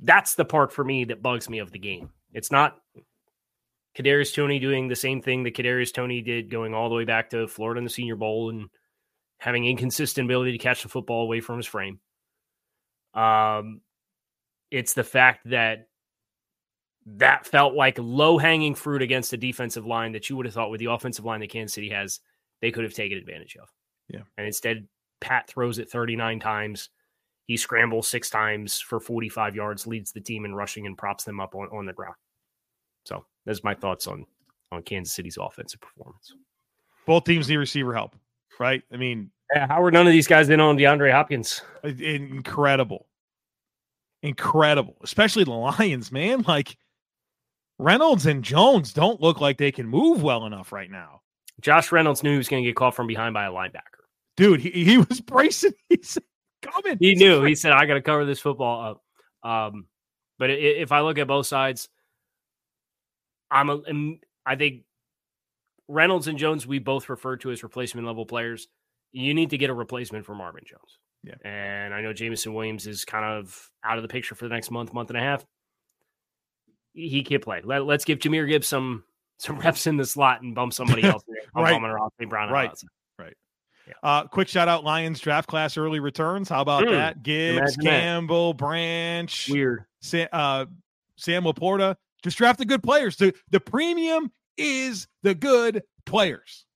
That's 0.00 0.34
the 0.34 0.44
part 0.44 0.72
for 0.72 0.84
me 0.84 1.04
that 1.04 1.22
bugs 1.22 1.50
me 1.50 1.58
of 1.58 1.72
the 1.72 1.78
game. 1.78 2.10
It's 2.32 2.50
not 2.52 2.78
Kadarius 3.96 4.34
Toney 4.34 4.58
doing 4.58 4.88
the 4.88 4.96
same 4.96 5.20
thing 5.20 5.42
that 5.42 5.56
Kadarius 5.56 5.92
Toney 5.92 6.22
did 6.22 6.50
going 6.50 6.72
all 6.72 6.88
the 6.88 6.94
way 6.94 7.04
back 7.04 7.30
to 7.30 7.48
Florida 7.48 7.78
in 7.78 7.84
the 7.84 7.90
Senior 7.90 8.16
Bowl 8.16 8.50
and 8.50 8.68
having 9.38 9.64
inconsistent 9.66 10.26
ability 10.26 10.52
to 10.52 10.58
catch 10.58 10.82
the 10.82 10.88
football 10.88 11.22
away 11.22 11.40
from 11.40 11.56
his 11.56 11.66
frame. 11.66 12.00
Um, 13.14 13.80
it's 14.70 14.94
the 14.94 15.04
fact 15.04 15.48
that 15.50 15.88
that 17.16 17.46
felt 17.46 17.74
like 17.74 17.98
low 17.98 18.38
hanging 18.38 18.74
fruit 18.74 19.02
against 19.02 19.32
a 19.32 19.36
defensive 19.36 19.86
line 19.86 20.12
that 20.12 20.28
you 20.28 20.36
would 20.36 20.46
have 20.46 20.54
thought 20.54 20.70
with 20.70 20.80
the 20.80 20.92
offensive 20.92 21.24
line 21.24 21.40
that 21.40 21.50
Kansas 21.50 21.74
City 21.74 21.88
has, 21.88 22.20
they 22.60 22.70
could 22.70 22.84
have 22.84 22.92
taken 22.94 23.18
advantage 23.18 23.56
of. 23.60 23.68
Yeah. 24.08 24.20
And 24.36 24.46
instead, 24.46 24.86
Pat 25.20 25.48
throws 25.48 25.78
it 25.78 25.90
39 25.90 26.40
times. 26.40 26.90
He 27.46 27.56
scrambles 27.56 28.08
six 28.08 28.30
times 28.30 28.80
for 28.80 29.00
45 29.00 29.56
yards, 29.56 29.86
leads 29.86 30.12
the 30.12 30.20
team 30.20 30.44
in 30.44 30.54
rushing 30.54 30.86
and 30.86 30.96
props 30.98 31.24
them 31.24 31.40
up 31.40 31.54
on, 31.54 31.68
on 31.72 31.86
the 31.86 31.92
ground. 31.92 32.14
So 33.04 33.24
that's 33.46 33.64
my 33.64 33.74
thoughts 33.74 34.06
on 34.06 34.26
on 34.70 34.82
Kansas 34.82 35.14
City's 35.14 35.38
offensive 35.40 35.80
performance. 35.80 36.34
Both 37.06 37.24
teams 37.24 37.48
need 37.48 37.56
receiver 37.56 37.94
help, 37.94 38.14
right? 38.60 38.82
I 38.92 38.98
mean, 38.98 39.30
yeah, 39.54 39.66
how 39.66 39.82
are 39.82 39.90
none 39.90 40.06
of 40.06 40.12
these 40.12 40.26
guys 40.26 40.50
in 40.50 40.60
on 40.60 40.76
DeAndre 40.76 41.10
Hopkins? 41.10 41.62
Incredible. 41.82 43.06
incredible, 44.22 44.96
especially 45.02 45.44
the 45.44 45.52
Lions, 45.52 46.12
man. 46.12 46.42
Like 46.46 46.76
Reynolds 47.78 48.26
and 48.26 48.44
Jones 48.44 48.92
don't 48.92 49.22
look 49.22 49.40
like 49.40 49.56
they 49.56 49.72
can 49.72 49.86
move 49.88 50.22
well 50.22 50.44
enough 50.44 50.70
right 50.70 50.90
now. 50.90 51.22
Josh 51.60 51.90
Reynolds 51.90 52.22
knew 52.22 52.32
he 52.32 52.38
was 52.38 52.48
going 52.48 52.62
to 52.62 52.68
get 52.68 52.76
caught 52.76 52.94
from 52.94 53.06
behind 53.06 53.32
by 53.32 53.46
a 53.46 53.50
linebacker. 53.50 53.97
Dude, 54.38 54.60
he, 54.60 54.84
he 54.84 54.98
was 54.98 55.20
bracing. 55.20 55.72
He's 55.88 56.16
coming. 56.62 56.96
He 57.00 57.16
knew. 57.16 57.42
He 57.42 57.56
said, 57.56 57.72
I 57.72 57.86
got 57.86 57.94
to 57.94 58.00
cover 58.00 58.24
this 58.24 58.38
football 58.38 59.00
up. 59.42 59.50
Um, 59.50 59.86
but 60.38 60.50
if 60.50 60.92
I 60.92 61.00
look 61.00 61.18
at 61.18 61.26
both 61.26 61.48
sides, 61.48 61.88
I'm 63.50 63.68
a, 63.68 63.80
I 64.46 64.54
think 64.54 64.84
Reynolds 65.88 66.28
and 66.28 66.38
Jones, 66.38 66.68
we 66.68 66.78
both 66.78 67.08
refer 67.08 67.36
to 67.38 67.50
as 67.50 67.64
replacement 67.64 68.06
level 68.06 68.26
players. 68.26 68.68
You 69.10 69.34
need 69.34 69.50
to 69.50 69.58
get 69.58 69.70
a 69.70 69.74
replacement 69.74 70.24
for 70.24 70.36
Marvin 70.36 70.62
Jones. 70.64 70.98
Yeah. 71.24 71.34
And 71.44 71.92
I 71.92 72.00
know 72.00 72.12
Jameson 72.12 72.54
Williams 72.54 72.86
is 72.86 73.04
kind 73.04 73.24
of 73.24 73.70
out 73.82 73.98
of 73.98 74.02
the 74.02 74.08
picture 74.08 74.36
for 74.36 74.46
the 74.46 74.54
next 74.54 74.70
month, 74.70 74.94
month 74.94 75.10
and 75.10 75.18
a 75.18 75.20
half. 75.20 75.44
He 76.92 77.24
can't 77.24 77.42
play. 77.42 77.60
Let, 77.64 77.82
us 77.82 78.04
give 78.04 78.20
Jahmyr 78.20 78.48
Gibbs 78.48 78.68
some 78.68 79.02
some 79.38 79.58
reps 79.64 79.88
in 79.88 79.96
the 79.96 80.06
slot 80.06 80.42
and 80.42 80.54
bump 80.54 80.72
somebody 80.72 81.02
else. 81.08 81.24
right. 81.56 81.80
Brown 82.28 82.50
right. 82.50 82.68
Right. 82.68 82.70
Yeah. 83.88 83.94
Uh, 84.02 84.26
quick 84.26 84.48
shout 84.48 84.68
out 84.68 84.84
Lions 84.84 85.18
draft 85.20 85.48
class 85.48 85.76
early 85.76 86.00
returns. 86.00 86.48
How 86.48 86.60
about 86.60 86.84
mm, 86.84 86.90
that? 86.90 87.22
Gibbs, 87.22 87.76
Campbell, 87.76 88.52
that. 88.52 88.58
Branch, 88.58 89.48
weird. 89.50 89.84
Sam, 90.00 90.28
uh, 90.32 90.66
Sam 91.16 91.44
LaPorta. 91.44 91.96
Just 92.22 92.36
draft 92.36 92.58
the 92.58 92.64
good 92.64 92.82
players. 92.82 93.16
The 93.16 93.34
the 93.50 93.60
premium 93.60 94.30
is 94.56 95.08
the 95.22 95.34
good 95.34 95.82
players 96.04 96.66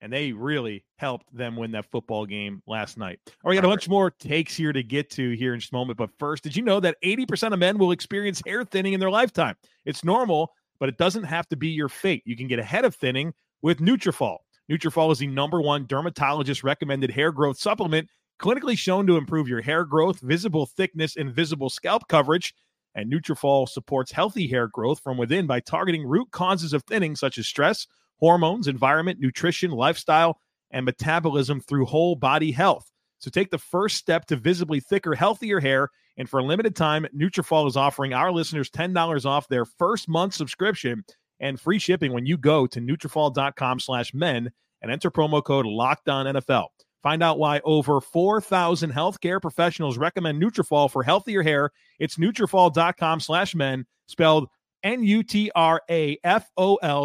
and 0.00 0.12
they 0.12 0.32
really 0.32 0.84
helped 0.98 1.34
them 1.36 1.56
win 1.56 1.72
that 1.72 1.90
football 1.90 2.26
game 2.26 2.62
last 2.66 2.98
night. 2.98 3.18
All 3.26 3.32
right, 3.44 3.50
we 3.50 3.56
got 3.56 3.64
a 3.64 3.68
bunch 3.68 3.88
more 3.88 4.10
takes 4.10 4.54
here 4.54 4.72
to 4.72 4.82
get 4.82 5.10
to 5.10 5.30
here 5.32 5.54
in 5.54 5.60
just 5.60 5.72
a 5.72 5.76
moment. 5.76 5.98
But 5.98 6.10
first, 6.18 6.44
did 6.44 6.54
you 6.54 6.62
know 6.62 6.80
that 6.80 6.96
80% 7.02 7.52
of 7.52 7.58
men 7.58 7.78
will 7.78 7.92
experience 7.92 8.42
hair 8.46 8.64
thinning 8.64 8.92
in 8.92 9.00
their 9.00 9.10
lifetime? 9.10 9.56
It's 9.84 10.04
normal, 10.04 10.52
but 10.78 10.88
it 10.88 10.98
doesn't 10.98 11.24
have 11.24 11.48
to 11.48 11.56
be 11.56 11.68
your 11.68 11.88
fate. 11.88 12.22
You 12.24 12.36
can 12.36 12.46
get 12.46 12.58
ahead 12.58 12.84
of 12.84 12.94
thinning 12.94 13.32
with 13.62 13.78
Nutrafol. 13.78 14.38
Nutrafol 14.70 15.12
is 15.12 15.18
the 15.18 15.26
number 15.26 15.60
one 15.60 15.86
dermatologist 15.86 16.64
recommended 16.64 17.10
hair 17.10 17.30
growth 17.30 17.58
supplement, 17.58 18.08
clinically 18.40 18.76
shown 18.76 19.06
to 19.06 19.16
improve 19.16 19.48
your 19.48 19.62
hair 19.62 19.84
growth, 19.84 20.20
visible 20.20 20.66
thickness, 20.66 21.16
and 21.16 21.32
visible 21.32 21.70
scalp 21.70 22.08
coverage. 22.08 22.54
And 22.94 23.12
Nutrafol 23.12 23.68
supports 23.68 24.10
healthy 24.10 24.48
hair 24.48 24.66
growth 24.66 25.00
from 25.00 25.18
within 25.18 25.46
by 25.46 25.60
targeting 25.60 26.06
root 26.06 26.30
causes 26.30 26.72
of 26.72 26.82
thinning, 26.84 27.14
such 27.14 27.38
as 27.38 27.46
stress 27.46 27.86
hormones, 28.18 28.66
environment, 28.66 29.20
nutrition, 29.20 29.70
lifestyle, 29.70 30.40
and 30.70 30.84
metabolism 30.84 31.60
through 31.60 31.84
whole 31.84 32.16
body 32.16 32.50
health. 32.50 32.90
So 33.18 33.30
take 33.30 33.50
the 33.50 33.58
first 33.58 33.96
step 33.96 34.26
to 34.26 34.36
visibly 34.36 34.80
thicker, 34.80 35.14
healthier 35.14 35.60
hair. 35.60 35.90
And 36.16 36.28
for 36.28 36.40
a 36.40 36.44
limited 36.44 36.74
time, 36.74 37.06
Nutrafol 37.14 37.68
is 37.68 37.76
offering 37.76 38.14
our 38.14 38.32
listeners 38.32 38.70
$10 38.70 39.26
off 39.26 39.48
their 39.48 39.64
first 39.64 40.08
month 40.08 40.34
subscription 40.34 41.04
and 41.40 41.60
free 41.60 41.78
shipping 41.78 42.12
when 42.12 42.26
you 42.26 42.36
go 42.36 42.66
to 42.66 42.80
Nutrafol.com 42.80 43.80
slash 43.80 44.14
men 44.14 44.50
and 44.82 44.90
enter 44.90 45.10
promo 45.10 45.42
code 45.42 45.66
LOCKEDONNFL. 45.66 46.66
Find 47.02 47.22
out 47.22 47.38
why 47.38 47.60
over 47.64 48.00
4,000 48.00 48.92
healthcare 48.92 49.40
professionals 49.40 49.96
recommend 49.96 50.42
Nutrafol 50.42 50.90
for 50.90 51.02
healthier 51.02 51.42
hair. 51.42 51.70
It's 52.00 52.16
Nutrafol.com 52.16 53.20
slash 53.20 53.54
men, 53.54 53.86
spelled 54.06 54.48
N-U-T-R-A-F-O-L 54.82 55.36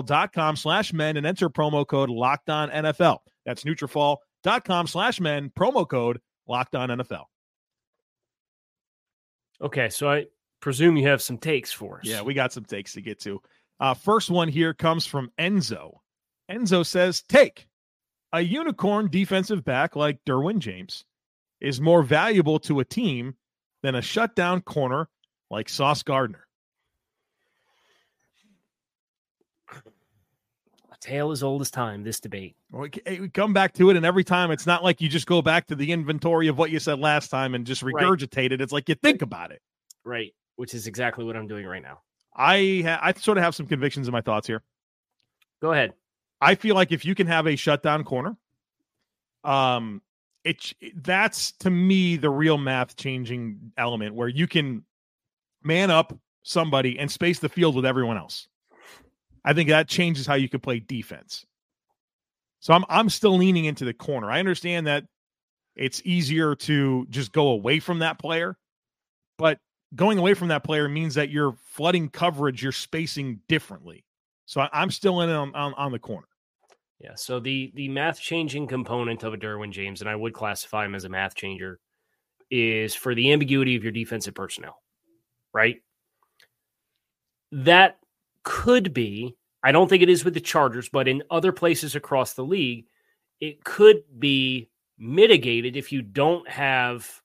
dot 0.04 0.34
com 0.34 0.56
slash 0.56 0.94
men 0.94 1.18
and 1.18 1.26
enter 1.26 1.50
promo 1.50 1.86
code 1.86 2.10
locked 2.10 2.50
on 2.50 2.70
NFL. 2.70 3.20
That's 3.46 3.64
Nutrafol 3.64 4.18
dot 4.44 4.66
com 4.66 4.88
slash 4.88 5.20
men, 5.20 5.52
promo 5.56 5.88
code 5.88 6.20
locked 6.48 6.76
on 6.76 6.90
NFL. 6.90 7.26
Okay, 9.62 9.90
so 9.90 10.10
I 10.10 10.26
presume 10.60 10.98
you 10.98 11.08
have 11.08 11.22
some 11.22 11.38
takes 11.38 11.72
for 11.72 12.00
us. 12.00 12.06
Yeah, 12.06 12.22
we 12.22 12.34
got 12.34 12.52
some 12.52 12.66
takes 12.66 12.94
to 12.94 13.02
get 13.02 13.20
to. 13.22 13.42
Uh, 13.82 13.96
first 13.96 14.30
one 14.30 14.48
here 14.48 14.76
comes 14.76 15.08
from 15.08 15.32
Enzo. 15.40 15.96
Enzo 16.50 16.86
says, 16.86 17.24
Take 17.24 17.68
a 18.32 18.40
unicorn 18.40 19.10
defensive 19.10 19.66
back 19.66 19.96
like 19.96 20.24
Derwin 20.24 20.60
James 20.60 21.04
is 21.60 21.82
more 21.82 22.04
valuable 22.04 22.60
to 22.60 22.80
a 22.80 22.86
team 22.86 23.36
than 23.82 23.96
a 23.96 24.02
shutdown 24.02 24.62
corner 24.62 25.10
like 25.50 25.68
Sauce 25.68 26.04
Gardner. 26.04 26.48
A 29.72 30.98
tale 31.00 31.32
as 31.32 31.42
old 31.42 31.62
as 31.62 31.72
time, 31.72 32.04
this 32.04 32.20
debate. 32.20 32.56
We 32.72 32.90
come 33.34 33.54
back 33.54 33.74
to 33.74 33.90
it, 33.90 33.98
and 33.98 34.06
every 34.06 34.24
time 34.24 34.52
it's 34.52 34.68
not 34.68 34.84
like 34.84 35.02
you 35.02 35.10
just 35.10 35.26
go 35.26 35.42
back 35.42 35.68
to 35.68 35.76
the 35.76 35.92
inventory 35.92 36.48
of 36.48 36.58
what 36.58 36.70
you 36.70 36.80
said 36.80 37.00
last 37.00 37.30
time 37.30 37.56
and 37.56 37.66
just 37.66 37.82
regurgitate 37.82 38.38
right. 38.38 38.52
it. 38.52 38.62
It's 38.62 38.72
like 38.72 38.90
you 38.90 38.96
think 38.96 39.24
about 39.24 39.52
it. 39.52 39.62
Right. 40.06 40.36
Which 40.56 40.76
is 40.76 40.86
exactly 40.86 41.26
what 41.26 41.36
I'm 41.36 41.48
doing 41.48 41.66
right 41.66 41.82
now. 41.82 42.02
I 42.36 42.82
ha- 42.86 43.00
I 43.02 43.14
sort 43.14 43.38
of 43.38 43.44
have 43.44 43.56
some 43.56 43.68
convictions 43.68 44.08
in 44.08 44.12
my 44.12 44.22
thoughts 44.22 44.48
here. 44.48 44.64
Go 45.62 45.74
ahead. 45.74 45.94
I 46.40 46.56
feel 46.56 46.76
like 46.76 46.92
if 46.92 47.06
you 47.06 47.14
can 47.14 47.28
have 47.28 47.48
a 47.48 47.56
shutdown 47.56 48.04
corner, 48.04 48.36
um, 49.44 50.02
it 50.44 50.74
that's 50.96 51.52
to 51.54 51.70
me 51.70 52.18
the 52.18 52.30
real 52.30 52.58
math 52.58 52.96
changing 52.96 53.72
element 53.78 54.16
where 54.16 54.28
you 54.28 54.48
can 54.48 54.84
man 55.64 55.92
up 55.92 56.18
somebody 56.44 56.98
and 56.98 57.12
space 57.12 57.40
the 57.40 57.50
field 57.50 57.76
with 57.76 57.86
everyone 57.86 58.18
else. 58.18 58.48
I 59.46 59.54
think 59.54 59.70
that 59.70 59.88
changes 59.88 60.26
how 60.26 60.36
you 60.36 60.50
could 60.50 60.64
play 60.64 60.80
defense. 60.80 61.46
So 62.60 62.74
I'm 62.74 62.86
I'm 62.90 63.10
still 63.10 63.38
leaning 63.38 63.66
into 63.66 63.86
the 63.86 63.94
corner. 63.94 64.32
I 64.32 64.40
understand 64.40 64.88
that 64.88 65.06
it's 65.76 66.02
easier 66.06 66.56
to 66.56 67.06
just 67.10 67.32
go 67.32 67.50
away 67.50 67.80
from 67.80 68.00
that 68.00 68.20
player, 68.20 68.58
but 69.38 69.60
going 69.96 70.18
away 70.18 70.34
from 70.34 70.48
that 70.50 70.64
player 70.64 70.88
means 70.88 71.16
that 71.16 71.30
you're 71.30 71.56
flooding 71.66 72.10
coverage, 72.10 72.64
you're 72.64 72.72
spacing 72.72 73.40
differently. 73.48 74.06
So 74.46 74.62
I, 74.62 74.82
am 74.82 74.92
still 74.92 75.22
in 75.22 75.30
on, 75.30 75.54
on, 75.56 75.74
on 75.76 75.92
the 75.92 76.00
corner. 76.00 76.28
Yeah. 77.00 77.16
So 77.16 77.40
the 77.40 77.72
the 77.74 77.90
math 77.90 78.20
changing 78.20 78.68
component 78.68 79.24
of 79.24 79.34
a 79.34 79.38
Derwin 79.38 79.72
James, 79.72 80.02
and 80.02 80.10
I 80.10 80.16
would 80.16 80.34
classify 80.34 80.86
him 80.86 80.94
as 80.94 81.04
a 81.04 81.10
math 81.10 81.34
changer, 81.36 81.80
is 82.52 82.94
for 82.94 83.16
the 83.16 83.32
ambiguity 83.32 83.76
of 83.76 83.84
your 83.84 83.92
defensive 83.92 84.36
personnel, 84.36 84.82
right? 85.54 85.78
That 87.52 87.98
could 88.44 88.94
be, 88.94 89.36
I 89.64 89.72
don't 89.72 89.88
think 89.88 90.04
it 90.04 90.10
is 90.10 90.24
with 90.24 90.34
the 90.34 90.42
Chargers, 90.42 90.90
but 90.90 91.08
in 91.08 91.24
other 91.32 91.52
places 91.52 91.96
across 91.96 92.34
the 92.34 92.46
league, 92.46 92.86
it 93.40 93.64
could 93.64 94.04
be 94.20 94.70
mitigated 95.00 95.76
if 95.76 95.92
you 95.92 96.02
don't 96.02 96.48
have 96.48 97.22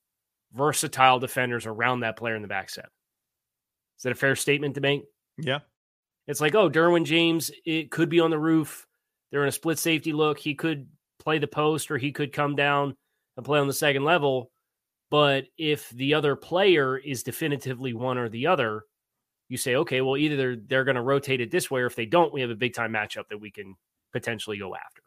versatile 0.57 1.19
defenders 1.19 1.67
around 1.67 2.01
that 2.01 2.17
player 2.17 2.35
in 2.35 2.43
the 2.43 2.49
back 2.49 2.71
set. 2.71 2.87
Is 3.99 4.03
that 4.03 4.13
a 4.13 4.17
fair 4.17 4.37
statement 4.37 4.75
to 4.75 4.81
make? 4.81 5.05
Yeah. 5.39 5.61
It's 6.27 6.41
like, 6.41 6.55
oh, 6.55 6.69
Derwin 6.69 7.05
James, 7.05 7.51
it 7.65 7.91
could 7.91 8.09
be 8.09 8.21
on 8.21 8.31
the 8.31 8.39
roof. 8.39 8.87
They're 9.31 9.43
in 9.43 9.49
a 9.49 9.53
split 9.53 9.79
safety 9.79 10.13
look. 10.13 10.39
He 10.39 10.55
could 10.55 10.89
play 11.19 11.39
the 11.39 11.47
post 11.47 11.91
or 11.91 11.99
he 11.99 12.13
could 12.13 12.33
come 12.33 12.57
down 12.57 12.97
and 13.37 13.47
play 13.47 13.59
on 13.59 13.67
the 13.67 13.73
second 13.73 14.05
level. 14.05 14.51
But 15.11 15.45
if 15.57 15.89
the 15.91 16.15
other 16.15 16.35
player 16.35 16.97
is 16.97 17.23
definitively 17.23 17.93
one 17.93 18.19
or 18.19 18.29
the 18.29 18.49
other, 18.49 18.83
you 19.49 19.57
say, 19.57 19.77
okay, 19.77 20.01
well, 20.01 20.17
either 20.17 20.37
they're, 20.37 20.57
they're 20.57 20.85
going 20.85 20.97
to 20.97 21.03
rotate 21.03 21.41
it 21.41 21.51
this 21.51 21.71
way, 21.71 21.83
or 21.83 21.87
if 21.87 21.95
they 21.95 22.07
don't, 22.07 22.33
we 22.33 22.41
have 22.41 22.51
a 22.51 22.57
big 22.57 22.75
time 22.75 22.93
matchup 22.93 23.29
that 23.31 23.41
we 23.41 23.53
can 23.53 23.77
potentially 24.13 24.59
go 24.59 24.75
after. 24.75 25.03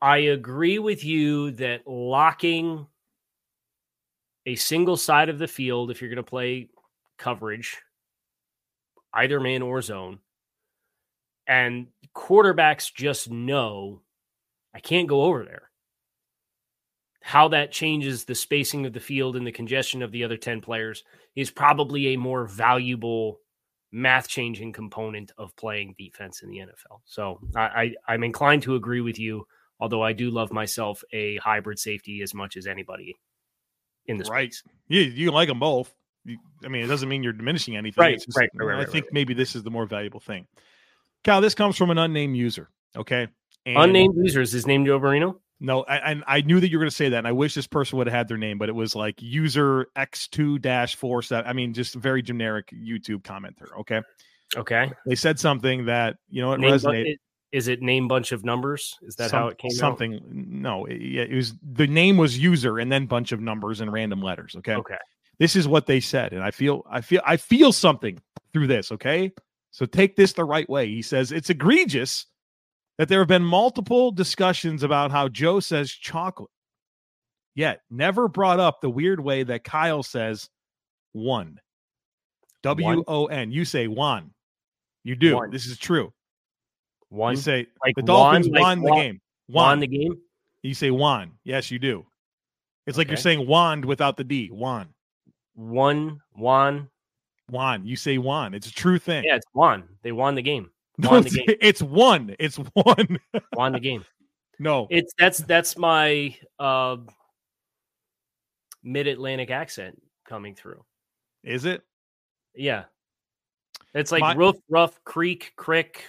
I 0.00 0.18
agree 0.18 0.78
with 0.78 1.04
you 1.04 1.50
that 1.52 1.86
locking 1.86 2.86
a 4.46 4.56
single 4.56 4.96
side 4.96 5.28
of 5.28 5.38
the 5.38 5.48
field, 5.48 5.90
if 5.90 6.00
you're 6.00 6.10
going 6.10 6.16
to 6.16 6.22
play 6.22 6.68
coverage, 7.18 7.78
either 9.12 9.40
man 9.40 9.62
or 9.62 9.82
zone, 9.82 10.18
and 11.46 11.88
quarterbacks 12.16 12.92
just 12.92 13.30
know 13.30 14.02
I 14.74 14.80
can't 14.80 15.08
go 15.08 15.24
over 15.24 15.44
there. 15.44 15.70
How 17.22 17.48
that 17.48 17.72
changes 17.72 18.24
the 18.24 18.34
spacing 18.34 18.86
of 18.86 18.92
the 18.92 19.00
field 19.00 19.36
and 19.36 19.46
the 19.46 19.52
congestion 19.52 20.02
of 20.02 20.10
the 20.10 20.24
other 20.24 20.38
10 20.38 20.62
players 20.62 21.04
is 21.36 21.50
probably 21.50 22.08
a 22.08 22.18
more 22.18 22.46
valuable 22.46 23.40
math 23.92 24.28
changing 24.28 24.72
component 24.72 25.32
of 25.36 25.54
playing 25.56 25.94
defense 25.98 26.42
in 26.42 26.48
the 26.48 26.58
NFL. 26.58 27.00
So 27.04 27.40
I, 27.54 27.92
I 28.08 28.14
am 28.14 28.24
inclined 28.24 28.62
to 28.62 28.76
agree 28.76 29.00
with 29.00 29.18
you, 29.18 29.46
although 29.80 30.02
I 30.02 30.12
do 30.12 30.30
love 30.30 30.52
myself 30.52 31.02
a 31.12 31.36
hybrid 31.38 31.78
safety 31.78 32.22
as 32.22 32.32
much 32.32 32.56
as 32.56 32.66
anybody 32.66 33.16
in 34.10 34.18
this 34.18 34.28
right. 34.28 34.54
You 34.88 35.00
you 35.00 35.30
like 35.30 35.48
them 35.48 35.58
both. 35.58 35.92
You, 36.24 36.38
I 36.64 36.68
mean, 36.68 36.84
it 36.84 36.88
doesn't 36.88 37.08
mean 37.08 37.22
you're 37.22 37.32
diminishing 37.32 37.76
anything. 37.76 38.02
Right, 38.02 38.20
just, 38.20 38.36
right, 38.36 38.50
right, 38.54 38.64
right, 38.66 38.86
I 38.86 38.90
think 38.90 39.06
maybe 39.12 39.34
this 39.34 39.56
is 39.56 39.62
the 39.62 39.70
more 39.70 39.86
valuable 39.86 40.20
thing. 40.20 40.46
Cal, 41.24 41.40
this 41.40 41.54
comes 41.54 41.76
from 41.76 41.90
an 41.90 41.98
unnamed 41.98 42.36
user. 42.36 42.68
Okay, 42.96 43.28
and 43.64 43.78
unnamed 43.78 44.14
user 44.16 44.40
is 44.40 44.52
his 44.52 44.66
name 44.66 44.84
Joe 44.84 44.98
Marino. 44.98 45.40
No, 45.62 45.84
and 45.84 46.24
I, 46.26 46.38
I, 46.38 46.40
knew 46.40 46.58
that 46.58 46.70
you 46.70 46.78
were 46.78 46.84
going 46.84 46.90
to 46.90 46.96
say 46.96 47.10
that, 47.10 47.18
and 47.18 47.28
I 47.28 47.32
wish 47.32 47.54
this 47.54 47.66
person 47.66 47.98
would 47.98 48.06
have 48.06 48.14
had 48.14 48.28
their 48.28 48.38
name, 48.38 48.56
but 48.56 48.70
it 48.70 48.74
was 48.74 48.96
like 48.96 49.20
user 49.20 49.88
X 49.94 50.26
two 50.26 50.58
dash 50.58 50.96
four 50.96 51.22
seven. 51.22 51.48
I 51.48 51.52
mean, 51.52 51.74
just 51.74 51.94
very 51.94 52.22
generic 52.22 52.70
YouTube 52.70 53.22
commenter. 53.22 53.78
Okay. 53.80 54.00
Okay. 54.56 54.90
They 55.06 55.14
said 55.14 55.38
something 55.38 55.84
that 55.86 56.16
you 56.28 56.42
know 56.42 56.52
it 56.52 56.60
name 56.60 56.72
resonated. 56.72 57.16
Is 57.52 57.66
it 57.68 57.82
name 57.82 58.06
bunch 58.06 58.32
of 58.32 58.44
numbers? 58.44 58.96
Is 59.02 59.16
that 59.16 59.30
Some- 59.30 59.42
how 59.42 59.48
it 59.48 59.58
came 59.58 59.70
out? 59.72 59.76
something. 59.76 60.20
No, 60.30 60.84
it, 60.84 61.00
yeah, 61.00 61.22
it 61.22 61.34
was 61.34 61.54
the 61.72 61.86
name 61.86 62.16
was 62.16 62.38
user 62.38 62.78
and 62.78 62.90
then 62.90 63.06
bunch 63.06 63.32
of 63.32 63.40
numbers 63.40 63.80
and 63.80 63.92
random 63.92 64.22
letters. 64.22 64.54
Okay. 64.56 64.74
Okay. 64.74 64.98
This 65.38 65.56
is 65.56 65.66
what 65.66 65.86
they 65.86 66.00
said, 66.00 66.32
and 66.32 66.42
I 66.42 66.50
feel 66.50 66.84
I 66.88 67.00
feel 67.00 67.22
I 67.24 67.36
feel 67.36 67.72
something 67.72 68.20
through 68.52 68.68
this. 68.68 68.92
Okay. 68.92 69.32
So 69.72 69.86
take 69.86 70.16
this 70.16 70.32
the 70.32 70.44
right 70.44 70.68
way. 70.68 70.86
He 70.88 71.02
says 71.02 71.32
it's 71.32 71.50
egregious 71.50 72.26
that 72.98 73.08
there 73.08 73.20
have 73.20 73.28
been 73.28 73.44
multiple 73.44 74.10
discussions 74.12 74.82
about 74.82 75.10
how 75.10 75.28
Joe 75.28 75.58
says 75.58 75.90
chocolate, 75.90 76.50
yet 77.54 77.80
never 77.90 78.28
brought 78.28 78.60
up 78.60 78.80
the 78.80 78.90
weird 78.90 79.20
way 79.20 79.42
that 79.42 79.64
Kyle 79.64 80.02
says 80.02 80.50
one. 81.12 81.58
W 82.62 83.02
O 83.08 83.26
N. 83.26 83.50
You 83.50 83.64
say 83.64 83.86
one. 83.88 84.32
You 85.02 85.16
do. 85.16 85.36
One. 85.36 85.50
This 85.50 85.66
is 85.66 85.78
true. 85.78 86.12
One 87.10 87.34
You 87.34 87.40
say 87.40 87.66
like 87.84 87.94
the 87.96 88.02
Dolphins 88.02 88.48
won, 88.48 88.80
like 88.82 88.94
the 88.94 89.00
game. 89.00 89.20
won 89.48 89.64
Won. 89.66 89.80
the 89.80 89.86
game. 89.86 90.14
You 90.62 90.74
say 90.74 90.90
won. 90.90 91.32
Yes, 91.44 91.70
you 91.70 91.78
do. 91.78 92.06
It's 92.86 92.96
like 92.98 93.08
you're 93.08 93.16
saying 93.16 93.46
wand 93.46 93.84
without 93.84 94.16
the 94.16 94.24
D. 94.24 94.48
Won. 94.52 94.88
One 95.54 96.20
won. 96.36 96.88
Won. 97.50 97.84
You 97.84 97.96
say 97.96 98.18
won. 98.18 98.54
It's 98.54 98.68
a 98.68 98.72
true 98.72 98.98
thing. 98.98 99.24
Yeah, 99.24 99.36
it's 99.36 99.46
won. 99.54 99.84
They 100.02 100.12
won 100.12 100.34
the 100.34 100.42
game. 100.42 100.70
No, 100.98 101.10
Won 101.12 101.22
the 101.22 101.26
it's, 101.28 101.36
game. 101.36 101.46
it's 101.62 101.82
one. 101.82 102.36
It's 102.38 102.56
one. 102.56 103.18
Won 103.54 103.72
the 103.72 103.80
game. 103.80 104.04
no. 104.58 104.86
It's 104.90 105.14
that's 105.18 105.38
that's 105.38 105.78
my 105.78 106.36
uh, 106.58 106.98
mid 108.82 109.06
Atlantic 109.06 109.50
accent 109.50 110.00
coming 110.26 110.54
through. 110.54 110.84
Is 111.42 111.64
it? 111.64 111.82
Yeah, 112.54 112.84
it's 113.94 114.12
like 114.12 114.20
My- 114.20 114.34
roof, 114.34 114.56
rough, 114.68 115.02
creek, 115.04 115.52
crick, 115.56 116.04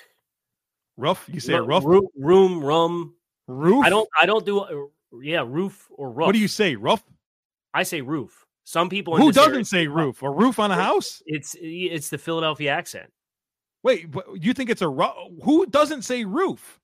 Rough? 0.98 1.28
You 1.32 1.40
say 1.40 1.54
rough? 1.56 1.84
roo- 1.86 2.10
room, 2.18 2.64
rum. 2.64 3.16
Roof? 3.48 3.86
I 3.86 3.90
don't. 3.90 4.08
I 4.20 4.26
don't 4.26 4.46
do. 4.46 4.60
uh, 4.60 4.70
Yeah, 5.22 5.44
roof 5.48 5.88
or 5.92 6.10
roof. 6.12 6.26
What 6.28 6.32
do 6.34 6.40
you 6.40 6.48
say? 6.48 6.76
Rough? 6.76 7.04
I 7.74 7.84
say 7.84 8.02
roof. 8.02 8.46
Some 8.64 8.90
people. 8.90 9.16
In 9.16 9.22
Who 9.22 9.32
doesn't 9.32 9.54
area 9.54 9.66
say 9.66 9.88
roof. 9.88 10.22
A 10.22 10.30
roof 10.30 10.60
on 10.60 10.72
a 10.72 10.76
house? 10.76 11.22
It's 11.26 11.56
it's 11.60 12.10
the 12.10 12.18
Philadelphia 12.18 12.72
accent. 12.72 13.12
Wait, 13.84 14.12
but 14.12 14.26
you 14.42 14.54
think 14.54 14.70
it's 14.70 14.84
a 14.84 14.90
roof? 14.90 15.12
Who 15.44 15.66
doesn't 15.66 16.04
say 16.04 16.24
roof? 16.24 16.80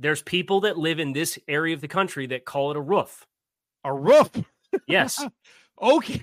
There's 0.00 0.22
people 0.22 0.60
that 0.62 0.76
live 0.78 0.98
in 0.98 1.12
this 1.12 1.38
area 1.48 1.74
of 1.74 1.80
the 1.80 1.88
country 1.88 2.26
that 2.28 2.44
call 2.44 2.70
it 2.70 2.76
a 2.76 2.80
roof. 2.80 3.26
A 3.84 3.92
roof? 3.94 4.30
Yes, 4.86 5.24
Okay. 5.80 6.22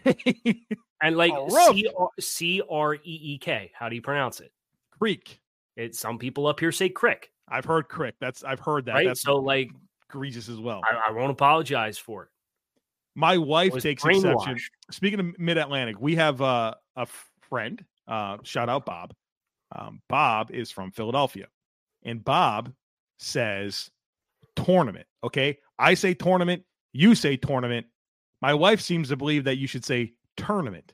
and 1.02 1.16
like 1.16 1.32
A 1.34 1.44
roof. 1.46 1.76
C 1.76 1.88
R 1.98 2.10
C 2.20 2.62
R 2.70 2.96
E 2.96 3.00
E 3.04 3.38
K. 3.38 3.72
How 3.74 3.88
do 3.90 3.96
you 3.96 4.02
pronounce 4.02 4.40
it? 4.42 4.52
Creek. 5.00 5.40
It. 5.76 5.96
Some 5.96 6.18
people 6.18 6.48
up 6.48 6.60
here 6.60 6.72
say 6.72 6.90
crick. 6.90 7.32
I've 7.48 7.66
heard 7.66 7.88
crick. 7.88 8.16
That's 8.20 8.44
I've 8.44 8.60
heard 8.60 8.86
that. 8.86 8.96
right. 8.96 9.08
That's 9.08 9.22
so 9.22 9.36
like, 9.36 9.70
egregious 10.10 10.50
as 10.50 10.60
well. 10.60 10.82
I, 10.84 11.10
I 11.10 11.12
won't 11.12 11.32
apologize 11.32 11.98
for 11.98 12.24
it. 12.24 12.30
My 13.16 13.38
wife 13.38 13.74
takes 13.82 14.04
exception. 14.04 14.58
Speaking 14.92 15.20
of 15.20 15.40
Mid 15.40 15.58
Atlantic, 15.58 16.00
we 16.00 16.16
have 16.16 16.42
uh, 16.42 16.74
a 16.96 17.08
friend. 17.50 17.84
Uh, 18.08 18.38
shout 18.44 18.70
out 18.70 18.86
Bob. 18.86 19.14
Um, 19.74 20.02
Bob 20.10 20.52
is 20.52 20.70
from 20.70 20.92
Philadelphia, 20.92 21.48
and 22.04 22.24
Bob 22.24 22.74
says 23.18 23.90
tournament. 24.56 25.08
Okay, 25.24 25.58
I 25.80 25.94
say 25.94 26.14
tournament. 26.14 26.64
You 26.94 27.16
say 27.16 27.38
tournament. 27.38 27.88
My 28.42 28.54
wife 28.54 28.82
seems 28.82 29.10
to 29.10 29.16
believe 29.16 29.46
that 29.46 29.58
you 29.58 29.68
should 29.68 29.86
say 29.86 30.14
tournament. 30.38 30.94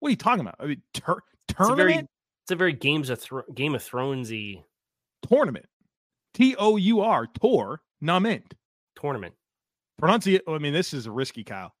What 0.00 0.08
are 0.08 0.10
you 0.10 0.16
talking 0.16 0.40
about? 0.40 0.56
I 0.58 0.66
mean, 0.66 0.82
tur- 0.92 1.22
tournament. 1.48 2.08
It's 2.44 2.52
a 2.52 2.56
very 2.56 2.72
games 2.72 3.10
of 3.10 3.20
Thro- 3.20 3.42
Game 3.54 3.74
of 3.74 3.82
Thronesy 3.82 4.62
tournament. 5.28 5.66
T 6.34 6.54
O 6.58 6.76
U 6.76 7.00
R 7.00 7.26
tournament. 7.40 8.54
tournament. 8.96 9.34
Pronunciate. 10.00 10.40
I 10.48 10.58
mean, 10.58 10.72
this 10.72 10.92
is 10.92 11.06
a 11.06 11.10
risky, 11.10 11.44
Kyle. 11.44 11.74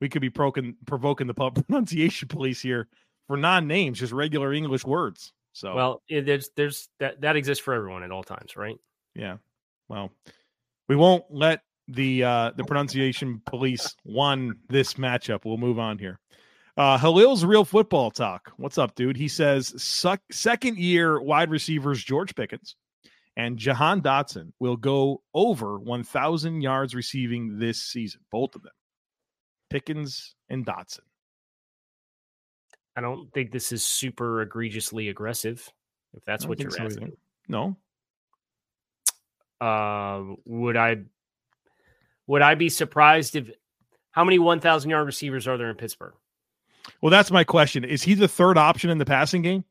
We 0.00 0.08
could 0.08 0.22
be 0.22 0.30
provoking 0.30 0.76
provoking 0.86 1.26
the 1.26 1.34
pub 1.34 1.54
pronunciation 1.66 2.28
police 2.28 2.60
here 2.60 2.88
for 3.26 3.36
non-names, 3.36 3.98
just 3.98 4.12
regular 4.12 4.52
English 4.52 4.84
words. 4.84 5.32
So, 5.52 5.74
Well, 5.74 6.02
it, 6.08 6.24
there's 6.26 6.50
there's 6.56 6.88
that 7.00 7.20
that 7.22 7.34
exists 7.36 7.64
for 7.64 7.74
everyone 7.74 8.02
at 8.02 8.10
all 8.12 8.22
times, 8.22 8.56
right? 8.56 8.76
yeah. 9.14 9.38
Well, 9.88 10.12
we 10.88 10.94
won't 10.96 11.24
let 11.30 11.62
the 11.88 12.22
uh 12.22 12.50
the 12.56 12.62
pronunciation 12.64 13.40
police 13.46 13.96
won 14.04 14.56
this 14.68 14.94
matchup. 14.94 15.44
We'll 15.46 15.56
move 15.56 15.78
on 15.78 15.98
here. 15.98 16.20
Uh 16.78 16.96
Halil's 16.96 17.44
real 17.44 17.64
football 17.64 18.08
talk. 18.08 18.52
What's 18.56 18.78
up, 18.78 18.94
dude? 18.94 19.16
He 19.16 19.26
says 19.26 19.74
suck, 19.82 20.20
second 20.30 20.78
year 20.78 21.20
wide 21.20 21.50
receivers 21.50 22.02
George 22.04 22.36
Pickens 22.36 22.76
and 23.36 23.58
Jahan 23.58 24.00
Dotson 24.00 24.52
will 24.60 24.76
go 24.76 25.20
over 25.34 25.78
1,000 25.80 26.60
yards 26.60 26.94
receiving 26.94 27.58
this 27.58 27.82
season. 27.82 28.20
Both 28.30 28.54
of 28.54 28.62
them, 28.62 28.72
Pickens 29.70 30.36
and 30.48 30.64
Dotson. 30.64 31.00
I 32.96 33.00
don't 33.00 33.32
think 33.32 33.50
this 33.50 33.72
is 33.72 33.84
super 33.84 34.42
egregiously 34.42 35.08
aggressive. 35.08 35.68
If 36.14 36.24
that's 36.24 36.46
what 36.46 36.60
you're 36.60 36.70
so 36.70 36.84
asking. 36.84 37.02
either. 37.08 37.16
No, 37.48 37.76
Uh, 39.60 40.22
would 40.44 40.76
I 40.76 40.98
would 42.28 42.42
I 42.42 42.54
be 42.54 42.68
surprised 42.68 43.34
if 43.34 43.50
how 44.12 44.22
many 44.22 44.38
1,000 44.38 44.90
yard 44.90 45.06
receivers 45.06 45.48
are 45.48 45.56
there 45.58 45.70
in 45.70 45.76
Pittsburgh? 45.76 46.14
Well, 47.00 47.10
that's 47.10 47.30
my 47.30 47.44
question. 47.44 47.84
Is 47.84 48.02
he 48.02 48.14
the 48.14 48.28
third 48.28 48.58
option 48.58 48.90
in 48.90 48.98
the 48.98 49.04
passing 49.04 49.42
game? 49.42 49.64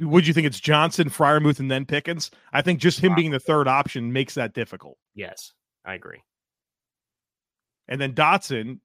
Would 0.00 0.26
you 0.26 0.34
think 0.34 0.46
it's 0.46 0.58
Johnson, 0.60 1.08
Freiermuth, 1.08 1.60
and 1.60 1.70
then 1.70 1.84
Pickens? 1.86 2.30
I 2.52 2.62
think 2.62 2.80
just 2.80 2.98
him 2.98 3.14
being 3.14 3.30
the 3.30 3.38
third 3.40 3.68
option 3.68 4.12
makes 4.12 4.34
that 4.34 4.52
difficult. 4.52 4.98
Yes, 5.14 5.52
I 5.84 5.94
agree. 5.94 6.22
And 7.86 8.00
then 8.00 8.12
Dotson, 8.14 8.80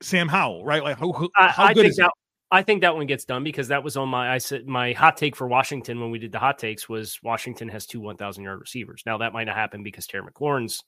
Sam 0.00 0.28
Howell, 0.28 0.64
right? 0.64 0.82
Like, 0.82 0.98
who, 0.98 1.12
who- 1.12 1.30
I, 1.36 1.48
how 1.48 1.64
I 1.64 1.74
good 1.74 1.82
think 1.82 1.90
is 1.90 1.96
that 1.96 2.10
I 2.50 2.62
think 2.62 2.80
that 2.80 2.94
one 2.96 3.06
gets 3.06 3.24
done 3.26 3.44
because 3.44 3.68
that 3.68 3.84
was 3.84 3.96
on 3.98 4.08
my 4.08 4.32
I 4.32 4.38
said 4.38 4.66
my 4.66 4.92
hot 4.92 5.18
take 5.18 5.36
for 5.36 5.46
Washington 5.46 6.00
when 6.00 6.10
we 6.10 6.18
did 6.18 6.32
the 6.32 6.38
hot 6.38 6.58
takes 6.58 6.88
was 6.88 7.18
Washington 7.22 7.68
has 7.68 7.84
two 7.84 8.00
1,000 8.00 8.42
yard 8.42 8.60
receivers. 8.60 9.02
Now 9.04 9.18
that 9.18 9.34
might 9.34 9.44
not 9.44 9.56
happen 9.56 9.82
because 9.82 10.06
Terry 10.06 10.24
McLaurin's 10.24 10.82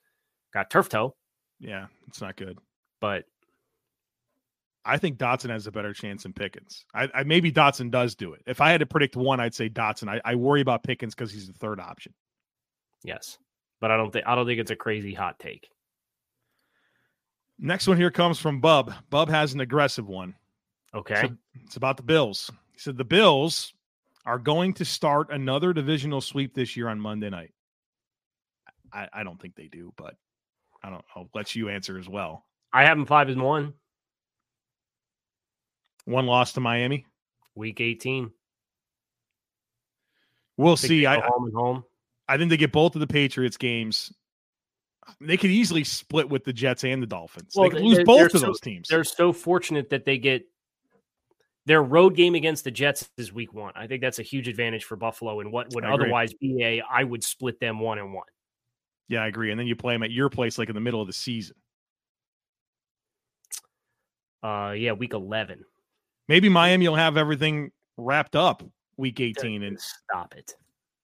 got 0.54 0.70
turf 0.70 0.88
toe, 0.88 1.14
Yeah, 1.58 1.86
it's 2.08 2.22
not 2.22 2.36
good. 2.36 2.58
but 3.00 3.24
I 4.84 4.96
think 4.96 5.18
Dotson 5.18 5.50
has 5.50 5.66
a 5.66 5.72
better 5.72 5.92
chance 5.92 6.22
than 6.22 6.32
Pickens. 6.32 6.84
I, 6.94 7.08
I 7.14 7.22
maybe 7.24 7.52
Dotson 7.52 7.90
does 7.90 8.14
do 8.14 8.32
it. 8.32 8.42
If 8.46 8.60
I 8.60 8.70
had 8.70 8.80
to 8.80 8.86
predict 8.86 9.14
one, 9.16 9.38
I'd 9.40 9.54
say 9.54 9.68
Dotson. 9.68 10.08
I, 10.08 10.20
I 10.24 10.34
worry 10.36 10.60
about 10.62 10.82
Pickens 10.82 11.14
because 11.14 11.30
he's 11.32 11.46
the 11.46 11.52
third 11.52 11.80
option. 11.80 12.14
yes, 13.04 13.38
but 13.80 13.90
I 13.90 13.96
don't 13.96 14.10
think 14.10 14.26
I 14.26 14.34
don't 14.34 14.46
think 14.46 14.60
it's 14.60 14.70
a 14.70 14.76
crazy 14.76 15.12
hot 15.12 15.38
take. 15.38 15.68
Next 17.58 17.86
one 17.86 17.98
here 17.98 18.10
comes 18.10 18.38
from 18.38 18.60
Bub. 18.60 18.92
Bub 19.10 19.28
has 19.28 19.52
an 19.52 19.60
aggressive 19.60 20.08
one. 20.08 20.34
Okay, 20.94 21.20
So 21.20 21.36
it's 21.64 21.76
about 21.76 21.96
the 21.98 22.02
Bills. 22.02 22.50
He 22.72 22.78
said 22.78 22.96
the 22.96 23.04
Bills 23.04 23.74
are 24.24 24.38
going 24.38 24.74
to 24.74 24.84
start 24.84 25.30
another 25.30 25.72
divisional 25.72 26.20
sweep 26.20 26.54
this 26.54 26.76
year 26.76 26.88
on 26.88 26.98
Monday 26.98 27.30
night. 27.30 27.52
I, 28.92 29.08
I 29.12 29.22
don't 29.22 29.40
think 29.40 29.54
they 29.54 29.68
do, 29.68 29.92
but 29.96 30.14
I 30.82 30.90
don't. 30.90 31.04
I'll 31.14 31.28
let 31.34 31.54
you 31.54 31.68
answer 31.68 31.98
as 31.98 32.08
well. 32.08 32.46
I 32.72 32.84
have 32.84 32.96
them 32.96 33.06
five 33.06 33.28
and 33.28 33.42
one, 33.42 33.74
One 36.04 36.26
loss 36.26 36.52
to 36.54 36.60
Miami. 36.60 37.06
week 37.54 37.80
18. 37.80 38.30
We'll 40.56 40.76
see. 40.76 41.06
I 41.06 41.20
home 41.20 41.44
and 41.44 41.54
home. 41.54 41.84
I 42.28 42.36
think 42.36 42.50
they 42.50 42.56
get 42.56 42.72
both 42.72 42.94
of 42.94 43.00
the 43.00 43.06
Patriots 43.06 43.56
games. 43.56 44.12
They 45.20 45.36
could 45.36 45.50
easily 45.50 45.84
split 45.84 46.28
with 46.28 46.44
the 46.44 46.52
Jets 46.52 46.84
and 46.84 47.02
the 47.02 47.06
Dolphins. 47.06 47.54
Well, 47.56 47.68
they 47.68 47.76
could 47.76 47.84
lose 47.84 47.96
they're, 47.96 48.04
both 48.04 48.34
of 48.34 48.40
so- 48.40 48.46
those 48.46 48.60
teams. 48.60 48.88
They're 48.88 49.04
so 49.04 49.32
fortunate 49.32 49.90
that 49.90 50.04
they 50.04 50.18
get 50.18 50.46
their 51.66 51.82
road 51.82 52.14
game 52.16 52.34
against 52.34 52.64
the 52.64 52.70
Jets 52.70 53.08
is 53.16 53.32
week 53.32 53.52
one. 53.52 53.72
I 53.76 53.86
think 53.86 54.00
that's 54.00 54.18
a 54.18 54.22
huge 54.22 54.48
advantage 54.48 54.84
for 54.84 54.96
Buffalo 54.96 55.40
and 55.40 55.52
what 55.52 55.72
would 55.74 55.84
otherwise 55.84 56.32
be 56.34 56.62
a 56.62 56.82
I 56.82 57.04
would 57.04 57.22
split 57.22 57.60
them 57.60 57.80
one 57.80 57.98
and 57.98 58.12
one. 58.12 58.26
Yeah, 59.08 59.22
I 59.22 59.26
agree. 59.26 59.50
And 59.50 59.58
then 59.58 59.66
you 59.66 59.76
play 59.76 59.94
them 59.94 60.02
at 60.02 60.10
your 60.10 60.30
place, 60.30 60.58
like 60.58 60.68
in 60.68 60.74
the 60.74 60.80
middle 60.80 61.00
of 61.00 61.06
the 61.06 61.12
season. 61.12 61.56
Uh 64.42 64.74
yeah, 64.76 64.92
week 64.92 65.12
eleven. 65.14 65.64
Maybe 66.30 66.48
Miami 66.48 66.86
will 66.86 66.94
have 66.94 67.16
everything 67.16 67.72
wrapped 67.96 68.36
up 68.36 68.62
week 68.96 69.18
18. 69.18 69.64
And 69.64 69.80
Stop 69.80 70.32
it. 70.36 70.54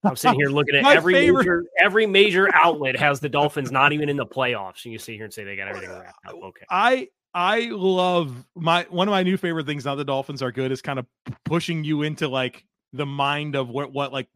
I'm 0.04 0.14
sitting 0.14 0.38
here 0.38 0.50
looking 0.50 0.76
at 0.76 0.82
My 0.84 0.94
every 0.94 1.14
favorite- 1.14 1.42
major 1.42 1.64
every 1.80 2.06
major 2.06 2.48
outlet 2.54 2.96
has 2.96 3.18
the 3.18 3.28
Dolphins 3.28 3.72
not 3.72 3.92
even 3.92 4.08
in 4.08 4.16
the 4.16 4.24
playoffs. 4.24 4.84
And 4.84 4.92
you 4.92 5.00
sit 5.00 5.16
here 5.16 5.24
and 5.24 5.34
say 5.34 5.42
they 5.42 5.56
got 5.56 5.66
everything 5.66 5.90
wrapped 5.90 6.26
up. 6.28 6.34
Okay. 6.36 6.64
I 6.70 7.08
I 7.34 7.70
love 7.72 8.46
my 8.54 8.86
one 8.88 9.08
of 9.08 9.10
my 9.12 9.24
new 9.24 9.36
favorite 9.36 9.66
things 9.66 9.84
now 9.84 9.96
the 9.96 10.04
Dolphins 10.04 10.42
are 10.42 10.52
good 10.52 10.70
is 10.70 10.80
kind 10.80 11.00
of 11.00 11.06
pushing 11.44 11.82
you 11.82 12.02
into 12.02 12.28
like 12.28 12.64
the 12.92 13.04
mind 13.04 13.56
of 13.56 13.68
what 13.68 13.92
what 13.92 14.12
like 14.12 14.28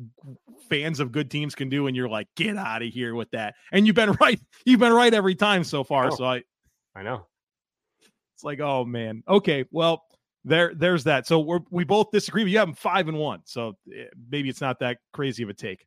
fans 0.69 0.99
of 0.99 1.13
good 1.13 1.31
teams 1.31 1.55
can 1.55 1.69
do 1.69 1.87
and 1.87 1.95
you're 1.95 2.09
like 2.09 2.27
get 2.35 2.57
out 2.57 2.83
of 2.83 2.89
here 2.89 3.15
with 3.15 3.31
that. 3.31 3.55
And 3.71 3.87
you've 3.87 3.95
been 3.95 4.11
right. 4.21 4.41
You've 4.67 4.81
been 4.81 4.93
right 4.93 5.15
every 5.15 5.37
time 5.37 5.63
so 5.63 5.85
far. 5.85 6.09
Oh. 6.09 6.17
So 6.17 6.25
I 6.25 6.43
I 6.97 7.05
know. 7.05 7.29
it's 8.35 8.43
like 8.43 8.59
oh 8.59 8.85
man. 8.85 9.23
Okay, 9.29 9.67
well 9.71 10.03
there 10.45 10.73
there's 10.75 11.05
that. 11.05 11.27
So 11.27 11.41
we're 11.41 11.61
we 11.71 11.85
both 11.85 12.11
disagree 12.11 12.45
but 12.45 12.51
you 12.51 12.59
have 12.59 12.69
them 12.69 12.75
5 12.75 13.09
and 13.09 13.19
1. 13.19 13.41
So 13.45 13.77
eh, 13.95 14.05
maybe 14.31 14.49
it's 14.49 14.61
not 14.61 14.79
that 14.81 14.99
crazy 15.13 15.43
of 15.43 15.49
a 15.49 15.55
take. 15.55 15.87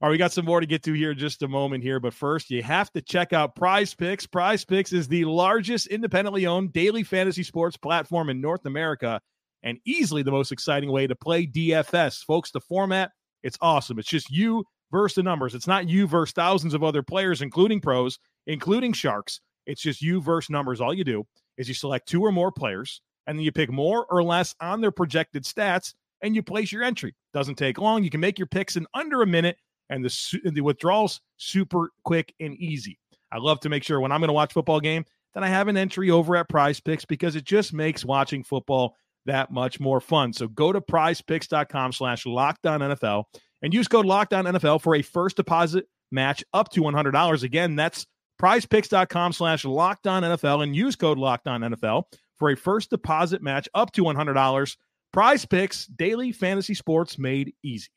All 0.00 0.08
right, 0.08 0.12
we 0.12 0.18
got 0.18 0.30
some 0.30 0.44
more 0.44 0.60
to 0.60 0.66
get 0.66 0.84
to 0.84 0.92
here 0.92 1.10
in 1.10 1.18
just 1.18 1.42
a 1.42 1.48
moment 1.48 1.82
here, 1.82 1.98
but 1.98 2.14
first 2.14 2.50
you 2.50 2.62
have 2.62 2.92
to 2.92 3.02
check 3.02 3.32
out 3.32 3.56
Prize 3.56 3.94
Picks. 3.94 4.26
Prize 4.26 4.64
Picks 4.64 4.92
is 4.92 5.08
the 5.08 5.24
largest 5.24 5.88
independently 5.88 6.46
owned 6.46 6.72
daily 6.72 7.02
fantasy 7.02 7.42
sports 7.42 7.76
platform 7.76 8.30
in 8.30 8.40
North 8.40 8.64
America 8.64 9.20
and 9.64 9.78
easily 9.84 10.22
the 10.22 10.30
most 10.30 10.52
exciting 10.52 10.92
way 10.92 11.08
to 11.08 11.16
play 11.16 11.46
DFS. 11.46 12.24
Folks, 12.24 12.52
the 12.52 12.60
format, 12.60 13.10
it's 13.42 13.58
awesome. 13.60 13.98
It's 13.98 14.08
just 14.08 14.30
you 14.30 14.64
versus 14.92 15.16
the 15.16 15.22
numbers. 15.24 15.54
It's 15.54 15.66
not 15.66 15.88
you 15.88 16.06
versus 16.06 16.32
thousands 16.32 16.74
of 16.74 16.84
other 16.84 17.02
players, 17.02 17.42
including 17.42 17.80
pros, 17.80 18.20
including 18.46 18.92
sharks. 18.92 19.40
It's 19.66 19.82
just 19.82 20.00
you 20.00 20.20
versus 20.20 20.50
numbers. 20.50 20.80
All 20.80 20.94
you 20.94 21.04
do 21.04 21.26
is 21.56 21.68
you 21.68 21.74
select 21.74 22.08
two 22.08 22.22
or 22.22 22.32
more 22.32 22.52
players, 22.52 23.02
and 23.28 23.38
then 23.38 23.44
you 23.44 23.52
pick 23.52 23.70
more 23.70 24.06
or 24.06 24.24
less 24.24 24.54
on 24.60 24.80
their 24.80 24.90
projected 24.90 25.44
stats, 25.44 25.94
and 26.22 26.34
you 26.34 26.42
place 26.42 26.72
your 26.72 26.82
entry. 26.82 27.14
Doesn't 27.32 27.54
take 27.54 27.78
long. 27.78 28.02
You 28.02 28.10
can 28.10 28.20
make 28.20 28.38
your 28.38 28.46
picks 28.46 28.74
in 28.74 28.86
under 28.94 29.22
a 29.22 29.26
minute 29.26 29.58
and 29.90 30.04
the 30.04 30.40
the 30.50 30.62
withdrawals 30.62 31.20
super 31.36 31.90
quick 32.04 32.34
and 32.40 32.54
easy. 32.56 32.98
I 33.30 33.38
love 33.38 33.60
to 33.60 33.68
make 33.68 33.84
sure 33.84 34.00
when 34.00 34.10
I'm 34.10 34.20
going 34.20 34.28
to 34.28 34.34
watch 34.34 34.52
football 34.52 34.80
game 34.80 35.04
that 35.34 35.44
I 35.44 35.48
have 35.48 35.68
an 35.68 35.76
entry 35.76 36.10
over 36.10 36.34
at 36.36 36.48
Prize 36.48 36.80
Picks 36.80 37.04
because 37.04 37.36
it 37.36 37.44
just 37.44 37.72
makes 37.72 38.04
watching 38.04 38.42
football 38.42 38.96
that 39.26 39.52
much 39.52 39.78
more 39.78 40.00
fun. 40.00 40.32
So 40.32 40.48
go 40.48 40.72
to 40.72 40.80
prizepicks.com 40.80 41.92
slash 41.92 42.24
lockdown 42.24 42.96
NFL 42.96 43.24
and 43.60 43.74
use 43.74 43.86
code 43.86 44.06
lockdown 44.06 44.50
NFL 44.50 44.80
for 44.80 44.94
a 44.94 45.02
first 45.02 45.36
deposit 45.36 45.86
match 46.10 46.42
up 46.54 46.70
to 46.70 46.80
$100. 46.80 47.42
Again, 47.42 47.76
that's 47.76 48.06
prizepicks.com 48.40 49.34
slash 49.34 49.64
lockdown 49.64 50.22
NFL 50.22 50.62
and 50.62 50.74
use 50.74 50.96
code 50.96 51.18
lockdown 51.18 51.76
NFL 51.76 52.04
for 52.38 52.50
a 52.50 52.56
first 52.56 52.90
deposit 52.90 53.42
match 53.42 53.68
up 53.74 53.92
to 53.92 54.02
$100. 54.04 54.76
Prize 55.12 55.44
Picks, 55.46 55.86
daily 55.86 56.32
fantasy 56.32 56.74
sports 56.74 57.18
made 57.18 57.54
easy. 57.62 57.88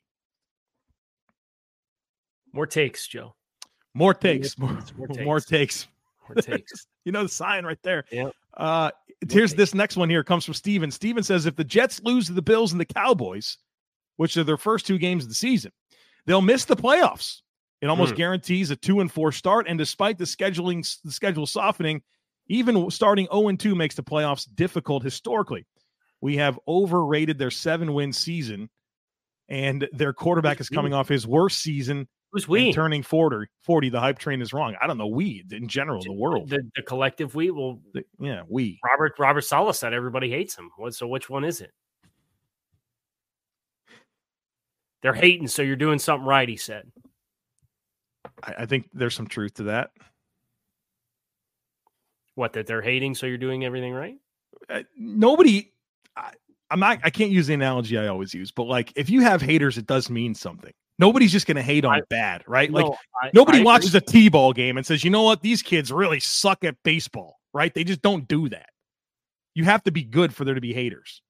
More 2.52 2.66
takes, 2.66 3.06
Joe. 3.06 3.34
More 3.94 4.14
takes. 4.14 4.58
More, 4.58 4.70
More 4.96 5.08
more, 5.08 5.08
takes. 5.08 5.24
more 5.24 5.40
takes. 5.40 5.88
More 6.28 6.34
takes. 6.36 6.86
You 7.04 7.10
know 7.10 7.24
the 7.24 7.28
sign 7.28 7.64
right 7.64 7.80
there. 7.82 8.04
Yeah. 8.12 8.28
Uh, 8.56 8.92
here's 9.28 9.50
takes. 9.50 9.54
this 9.58 9.74
next 9.74 9.96
one 9.96 10.08
here 10.08 10.22
comes 10.22 10.44
from 10.44 10.54
Steven. 10.54 10.88
Steven 10.92 11.24
says 11.24 11.46
if 11.46 11.56
the 11.56 11.64
Jets 11.64 12.00
lose 12.04 12.26
to 12.28 12.32
the 12.32 12.40
Bills 12.42 12.70
and 12.70 12.80
the 12.80 12.84
Cowboys, 12.84 13.58
which 14.18 14.36
are 14.36 14.44
their 14.44 14.56
first 14.56 14.86
two 14.86 14.98
games 14.98 15.24
of 15.24 15.28
the 15.28 15.34
season, 15.34 15.72
they'll 16.26 16.40
miss 16.40 16.64
the 16.64 16.76
playoffs. 16.76 17.40
It 17.80 17.88
almost 17.88 18.12
Hmm. 18.12 18.18
guarantees 18.18 18.70
a 18.70 18.76
two 18.76 19.00
and 19.00 19.10
four 19.10 19.32
start. 19.32 19.66
And 19.68 19.76
despite 19.76 20.16
the 20.16 20.22
scheduling, 20.24 20.86
the 21.02 21.10
schedule 21.10 21.44
softening, 21.44 22.02
even 22.48 22.90
starting 22.90 23.26
0 23.32 23.48
and 23.48 23.58
2 23.60 23.74
makes 23.74 23.94
the 23.94 24.02
playoffs 24.02 24.46
difficult 24.54 25.02
historically. 25.02 25.66
We 26.20 26.36
have 26.36 26.58
overrated 26.68 27.38
their 27.38 27.50
seven 27.50 27.92
win 27.94 28.12
season, 28.12 28.70
and 29.48 29.88
their 29.92 30.12
quarterback 30.12 30.60
is 30.60 30.68
coming 30.68 30.92
off 30.94 31.08
his 31.08 31.26
worst 31.26 31.58
season 31.60 32.06
Who's 32.32 32.48
we? 32.48 32.72
turning 32.72 33.02
40. 33.02 33.46
40. 33.62 33.88
The 33.90 34.00
hype 34.00 34.18
train 34.18 34.40
is 34.40 34.52
wrong. 34.54 34.74
I 34.80 34.86
don't 34.86 34.96
know. 34.98 35.06
We 35.08 35.44
in 35.50 35.68
general, 35.68 36.00
the 36.02 36.12
world. 36.12 36.48
The, 36.48 36.62
the 36.76 36.82
collective 36.82 37.34
we. 37.34 37.50
Well, 37.50 37.80
The- 37.92 38.04
yeah, 38.18 38.42
we. 38.48 38.80
Robert 38.84 39.14
Robert 39.18 39.42
Saleh 39.42 39.74
said 39.74 39.92
everybody 39.92 40.30
hates 40.30 40.56
him. 40.56 40.70
So 40.90 41.06
which 41.06 41.28
one 41.28 41.44
is 41.44 41.60
it? 41.60 41.72
They're 45.02 45.12
hating, 45.12 45.48
so 45.48 45.62
you're 45.62 45.76
doing 45.76 45.98
something 45.98 46.26
right. 46.26 46.48
He 46.48 46.56
said. 46.56 46.90
I, 48.42 48.54
I 48.60 48.66
think 48.66 48.88
there's 48.94 49.14
some 49.16 49.26
truth 49.26 49.54
to 49.54 49.64
that. 49.64 49.90
What? 52.34 52.52
That 52.54 52.66
they're 52.66 52.82
hating, 52.82 53.14
so 53.14 53.26
you're 53.26 53.38
doing 53.38 53.64
everything 53.64 53.92
right. 53.92 54.16
Uh, 54.68 54.82
nobody. 54.96 55.70
I, 56.16 56.32
I'm 56.70 56.80
not. 56.80 56.98
I 57.04 57.10
can't 57.10 57.30
use 57.30 57.46
the 57.46 57.54
analogy 57.54 57.98
I 57.98 58.06
always 58.08 58.32
use, 58.32 58.50
but 58.50 58.64
like 58.64 58.92
if 58.96 59.10
you 59.10 59.20
have 59.22 59.42
haters, 59.42 59.76
it 59.78 59.86
does 59.86 60.08
mean 60.10 60.34
something. 60.34 60.72
Nobody's 60.98 61.32
just 61.32 61.46
going 61.46 61.56
to 61.56 61.62
hate 61.62 61.84
on 61.84 61.94
I- 61.96 62.02
bad, 62.08 62.44
right? 62.46 62.70
Like 62.70 62.86
I- 63.22 63.30
nobody 63.34 63.58
I 63.58 63.60
agree. 63.60 63.66
watches 63.66 63.94
a 63.94 64.00
T-ball 64.00 64.52
game 64.52 64.76
and 64.76 64.86
says, 64.86 65.04
"You 65.04 65.10
know 65.10 65.22
what? 65.22 65.42
These 65.42 65.62
kids 65.62 65.90
really 65.92 66.20
suck 66.20 66.64
at 66.64 66.76
baseball." 66.82 67.38
Right? 67.54 67.74
They 67.74 67.84
just 67.84 68.00
don't 68.00 68.26
do 68.28 68.48
that. 68.48 68.70
You 69.54 69.64
have 69.64 69.82
to 69.84 69.90
be 69.92 70.02
good 70.04 70.34
for 70.34 70.44
there 70.46 70.54
to 70.54 70.60
be 70.60 70.72
haters. 70.72 71.20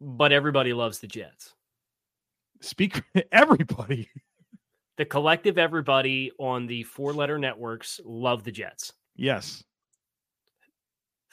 but 0.00 0.32
everybody 0.32 0.72
loves 0.72 0.98
the 1.00 1.06
Jets. 1.06 1.52
Speak 2.62 3.02
everybody. 3.32 4.08
The 5.00 5.06
collective 5.06 5.56
everybody 5.56 6.30
on 6.38 6.66
the 6.66 6.82
four 6.82 7.14
letter 7.14 7.38
networks 7.38 8.02
love 8.04 8.44
the 8.44 8.52
Jets. 8.52 8.92
Yes. 9.16 9.64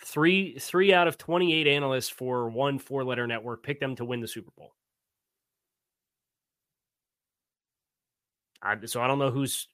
Three 0.05 0.57
three 0.57 0.93
out 0.93 1.09
of 1.09 1.17
twenty 1.17 1.53
eight 1.53 1.67
analysts 1.67 2.07
for 2.07 2.49
one 2.49 2.79
four 2.79 3.03
letter 3.03 3.27
network 3.27 3.63
picked 3.63 3.81
them 3.81 3.93
to 3.97 4.05
win 4.05 4.21
the 4.21 4.27
Super 4.29 4.51
Bowl. 4.57 4.71
I, 8.61 8.77
so 8.85 9.01
I 9.01 9.07
don't 9.07 9.19
know 9.19 9.31
who's 9.31 9.67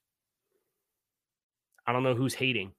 I 1.86 1.92
don't 1.92 2.02
know 2.02 2.16
who's 2.16 2.34
hating 2.34 2.72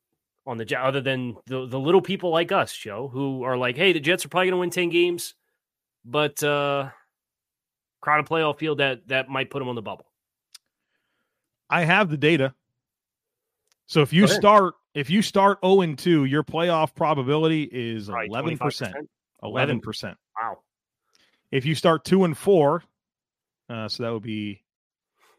on 0.45 0.58
the 0.58 0.65
Jets 0.65 0.82
other 0.84 0.99
than 0.99 1.38
the 1.45 1.65
the 1.65 1.80
little 1.80 2.01
people 2.01 2.30
like 2.32 2.51
us, 2.51 2.75
Joe, 2.75 3.08
who 3.08 3.43
are 3.43 3.56
like, 3.56 3.78
hey, 3.78 3.93
the 3.93 4.01
Jets 4.01 4.25
are 4.25 4.28
probably 4.28 4.47
going 4.47 4.58
to 4.58 4.60
win 4.60 4.69
ten 4.69 4.89
games, 4.89 5.34
but 6.04 6.43
uh 6.43 6.89
crowded 8.01 8.28
playoff 8.30 8.60
field 8.60 8.80
that 8.80 9.08
that 9.08 9.30
might 9.30 9.49
put 9.49 9.60
them 9.60 9.69
on 9.69 9.75
the 9.75 9.82
bubble. 9.82 10.08
I 11.69 11.84
have 11.84 12.10
the 12.10 12.17
data. 12.17 12.54
So 13.88 14.01
if 14.01 14.13
you 14.13 14.28
start 14.28 14.75
if 14.93 15.10
you 15.10 15.21
start 15.21 15.60
0 15.63 15.82
and 15.82 15.99
2, 15.99 16.25
your 16.25 16.43
playoff 16.43 16.95
probability 16.95 17.63
is 17.71 18.10
Right, 18.10 18.30
11%. 18.30 18.58
25%. 18.58 19.08
11%. 19.43 20.15
Wow. 20.41 20.60
If 21.51 21.65
you 21.65 21.75
start 21.75 22.06
2 22.06 22.23
and 22.23 22.38
4, 22.38 22.84
uh, 23.69 23.88
so 23.89 24.04
that 24.04 24.13
would 24.13 24.23
be 24.23 24.63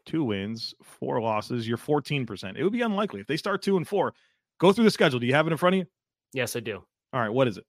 two 0.05 0.23
wins, 0.23 0.73
four 0.83 1.19
losses, 1.19 1.67
you're 1.67 1.77
14%. 1.77 2.55
It 2.55 2.63
would 2.63 2.71
be 2.71 2.81
unlikely. 2.81 3.19
If 3.19 3.27
they 3.27 3.35
start 3.35 3.61
2 3.61 3.77
and 3.77 3.87
4, 3.87 4.13
go 4.59 4.71
through 4.71 4.85
the 4.85 4.91
schedule. 4.91 5.19
Do 5.19 5.25
you 5.25 5.33
have 5.33 5.47
it 5.47 5.51
in 5.51 5.57
front 5.57 5.75
of 5.75 5.79
you? 5.79 5.85
Yes, 6.33 6.55
I 6.55 6.59
do. 6.59 6.83
All 7.13 7.19
right, 7.19 7.29
what 7.29 7.47
is 7.47 7.57
it? 7.57 7.65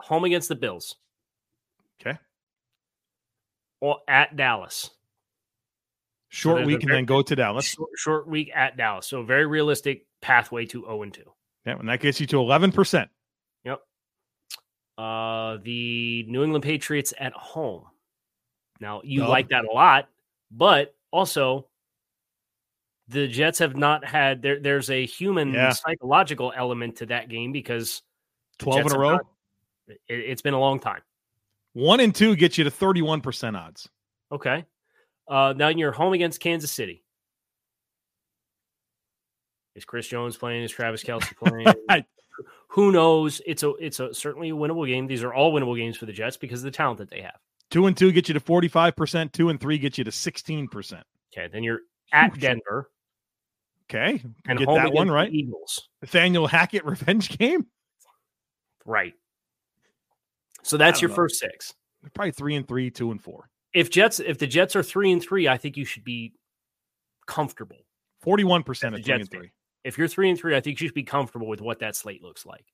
Home 0.00 0.24
against 0.24 0.48
the 0.48 0.54
Bills. 0.54 0.96
Okay. 2.00 2.18
Or 3.80 3.98
at 4.08 4.36
Dallas. 4.36 4.90
Short 6.28 6.62
a 6.62 6.66
week 6.66 6.80
and 6.80 6.88
very- 6.88 6.98
then 6.98 7.04
go 7.04 7.22
to 7.22 7.36
Dallas. 7.36 7.66
Short, 7.66 7.90
short 7.96 8.28
week 8.28 8.50
at 8.54 8.76
Dallas. 8.76 9.06
So 9.06 9.22
very 9.22 9.46
realistic 9.46 10.06
pathway 10.20 10.66
to 10.66 10.82
0 10.82 11.02
and 11.02 11.14
2. 11.14 11.22
Yeah, 11.64 11.78
and 11.78 11.88
that 11.88 12.00
gets 12.00 12.20
you 12.20 12.26
to 12.28 12.36
11%. 12.36 13.08
Yep. 13.64 13.80
Uh 14.98 15.58
the 15.62 16.24
New 16.28 16.42
England 16.42 16.64
Patriots 16.64 17.12
at 17.18 17.32
home. 17.32 17.84
Now 18.80 19.02
you 19.04 19.20
Dub. 19.20 19.28
like 19.28 19.48
that 19.50 19.64
a 19.64 19.72
lot, 19.72 20.08
but 20.50 20.94
also 21.10 21.68
the 23.08 23.28
Jets 23.28 23.58
have 23.60 23.76
not 23.76 24.04
had 24.04 24.42
there 24.42 24.58
there's 24.60 24.90
a 24.90 25.06
human 25.06 25.52
Yeah. 25.52 25.70
psychological 25.70 26.52
element 26.56 26.96
to 26.96 27.06
that 27.06 27.28
game 27.28 27.52
because 27.52 28.02
12 28.58 28.86
in 28.86 28.92
a 28.92 28.98
row. 28.98 29.10
not- 29.16 29.26
it, 29.88 29.98
it's 30.08 30.42
been 30.42 30.54
a 30.54 30.60
long 30.60 30.80
time. 30.80 31.02
1 31.74 32.00
and 32.00 32.14
2 32.14 32.34
gets 32.36 32.56
you 32.58 32.64
to 32.64 32.70
31% 32.70 33.54
odds. 33.56 33.88
Okay. 34.32 34.64
Uh, 35.28 35.54
now 35.56 35.68
you're 35.68 35.92
home 35.92 36.12
against 36.12 36.40
Kansas 36.40 36.70
City. 36.70 37.02
Is 39.74 39.84
Chris 39.84 40.06
Jones 40.08 40.36
playing? 40.36 40.62
Is 40.62 40.70
Travis 40.70 41.02
Kelce 41.02 41.34
playing? 41.88 42.04
Who 42.68 42.92
knows? 42.92 43.40
It's 43.46 43.62
a 43.62 43.70
it's 43.80 44.00
a 44.00 44.12
certainly 44.14 44.50
a 44.50 44.54
winnable 44.54 44.86
game. 44.86 45.06
These 45.06 45.22
are 45.22 45.32
all 45.32 45.52
winnable 45.52 45.76
games 45.76 45.96
for 45.96 46.06
the 46.06 46.12
Jets 46.12 46.36
because 46.36 46.60
of 46.60 46.64
the 46.64 46.70
talent 46.70 46.98
that 46.98 47.10
they 47.10 47.20
have. 47.22 47.36
2 47.70 47.86
and 47.86 47.96
2 47.96 48.12
get 48.12 48.28
you 48.28 48.34
to 48.34 48.40
45%, 48.40 49.32
2 49.32 49.48
and 49.48 49.60
3 49.60 49.78
get 49.78 49.98
you 49.98 50.04
to 50.04 50.10
16%. 50.10 51.02
Okay, 51.32 51.48
then 51.52 51.64
you're 51.64 51.80
at 52.12 52.38
Denver 52.38 52.90
Okay. 53.90 54.22
and 54.46 54.58
get 54.58 54.68
that 54.68 54.92
one 54.92 55.10
right. 55.10 55.32
Eagles. 55.32 55.88
Nathaniel 56.00 56.46
Hackett 56.46 56.84
revenge 56.86 57.36
game. 57.36 57.66
Right. 58.84 59.14
So 60.62 60.76
that's 60.76 61.00
your 61.02 61.08
know. 61.08 61.16
first 61.16 61.40
six. 61.40 61.74
Probably 62.14 62.30
3 62.32 62.54
and 62.56 62.68
3, 62.68 62.90
2 62.90 63.10
and 63.10 63.22
4. 63.22 63.48
If 63.76 63.90
Jets 63.90 64.20
if 64.20 64.38
the 64.38 64.46
Jets 64.46 64.74
are 64.74 64.82
three 64.82 65.12
and 65.12 65.22
three, 65.22 65.46
I 65.46 65.58
think 65.58 65.76
you 65.76 65.84
should 65.84 66.02
be 66.02 66.32
comfortable. 67.26 67.76
41% 68.24 68.64
the 68.64 68.86
at 68.86 68.92
3 68.92 69.02
Jets 69.02 69.20
and. 69.20 69.30
3. 69.30 69.50
If 69.84 69.98
you're 69.98 70.08
three 70.08 70.30
and 70.30 70.38
three, 70.38 70.56
I 70.56 70.60
think 70.60 70.80
you 70.80 70.88
should 70.88 70.94
be 70.94 71.02
comfortable 71.02 71.46
with 71.46 71.60
what 71.60 71.80
that 71.80 71.94
slate 71.94 72.22
looks 72.22 72.46
like. 72.46 72.64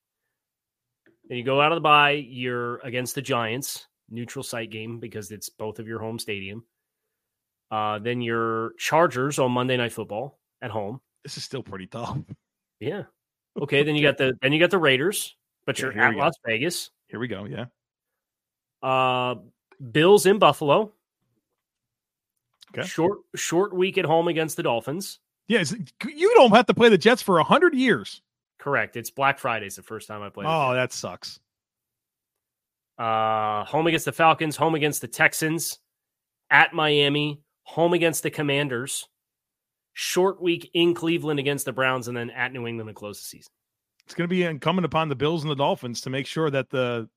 Then 1.27 1.37
you 1.37 1.43
go 1.43 1.59
out 1.59 1.73
of 1.73 1.75
the 1.75 1.81
bye, 1.81 2.11
you're 2.11 2.77
against 2.77 3.15
the 3.15 3.21
Giants, 3.21 3.85
neutral 4.09 4.43
site 4.43 4.71
game 4.71 5.01
because 5.01 5.29
it's 5.29 5.49
both 5.49 5.77
of 5.77 5.87
your 5.87 5.99
home 5.99 6.19
stadium. 6.19 6.63
Uh, 7.69 7.99
then 7.99 8.21
your 8.21 8.71
Chargers 8.77 9.39
on 9.39 9.51
Monday 9.51 9.75
Night 9.75 9.91
Football 9.91 10.39
at 10.61 10.71
home. 10.71 11.01
This 11.23 11.35
is 11.35 11.43
still 11.43 11.63
pretty 11.63 11.87
tough. 11.87 12.17
Yeah. 12.79 13.03
Okay. 13.61 13.83
Then 13.83 13.95
you 13.95 14.03
got 14.03 14.17
the 14.17 14.33
then 14.41 14.53
you 14.53 14.59
got 14.59 14.71
the 14.71 14.77
Raiders, 14.77 15.35
but 15.65 15.77
Yeah, 15.79 15.85
you're 15.85 16.01
at 16.01 16.09
we 16.09 16.15
go. 16.15 16.21
Las 16.21 16.33
Vegas. 16.45 16.91
Here 17.07 17.19
we 17.19 17.27
go. 17.27 17.45
Yeah. 17.45 17.65
Uh, 18.81 19.35
Bills 19.91 20.25
in 20.25 20.39
Buffalo. 20.39 20.91
Okay. 22.75 22.87
Short 22.87 23.19
short 23.35 23.73
week 23.73 23.97
at 23.97 24.05
home 24.05 24.27
against 24.27 24.57
the 24.57 24.63
Dolphins. 24.63 25.19
Yes. 25.47 25.73
You 26.05 26.33
don't 26.35 26.51
have 26.51 26.65
to 26.67 26.73
play 26.73 26.89
the 26.89 26.97
Jets 26.97 27.21
for 27.21 27.35
100 27.35 27.75
years. 27.75 28.21
Correct. 28.57 28.95
It's 28.95 29.11
Black 29.11 29.39
Friday's 29.39 29.75
the 29.75 29.83
first 29.83 30.07
time 30.07 30.21
I 30.21 30.29
played. 30.29 30.47
Oh, 30.47 30.73
that 30.73 30.93
sucks. 30.93 31.39
Uh, 32.97 33.65
home 33.65 33.87
against 33.87 34.05
the 34.05 34.11
Falcons, 34.11 34.55
home 34.55 34.75
against 34.75 35.01
the 35.01 35.07
Texans, 35.07 35.79
at 36.49 36.73
Miami, 36.73 37.41
home 37.63 37.93
against 37.93 38.23
the 38.23 38.29
Commanders, 38.29 39.07
short 39.93 40.41
week 40.41 40.69
in 40.73 40.93
Cleveland 40.93 41.39
against 41.39 41.65
the 41.65 41.73
Browns, 41.73 42.07
and 42.07 42.15
then 42.15 42.29
at 42.29 42.53
New 42.53 42.67
England 42.67 42.87
to 42.89 42.93
close 42.93 43.19
the 43.19 43.25
season. 43.25 43.51
It's 44.05 44.13
going 44.13 44.29
to 44.29 44.33
be 44.33 44.43
incumbent 44.43 44.85
upon 44.85 45.09
the 45.09 45.15
Bills 45.15 45.43
and 45.43 45.51
the 45.51 45.55
Dolphins 45.55 46.01
to 46.01 46.09
make 46.09 46.27
sure 46.27 46.49
that 46.51 46.69
the 46.69 47.09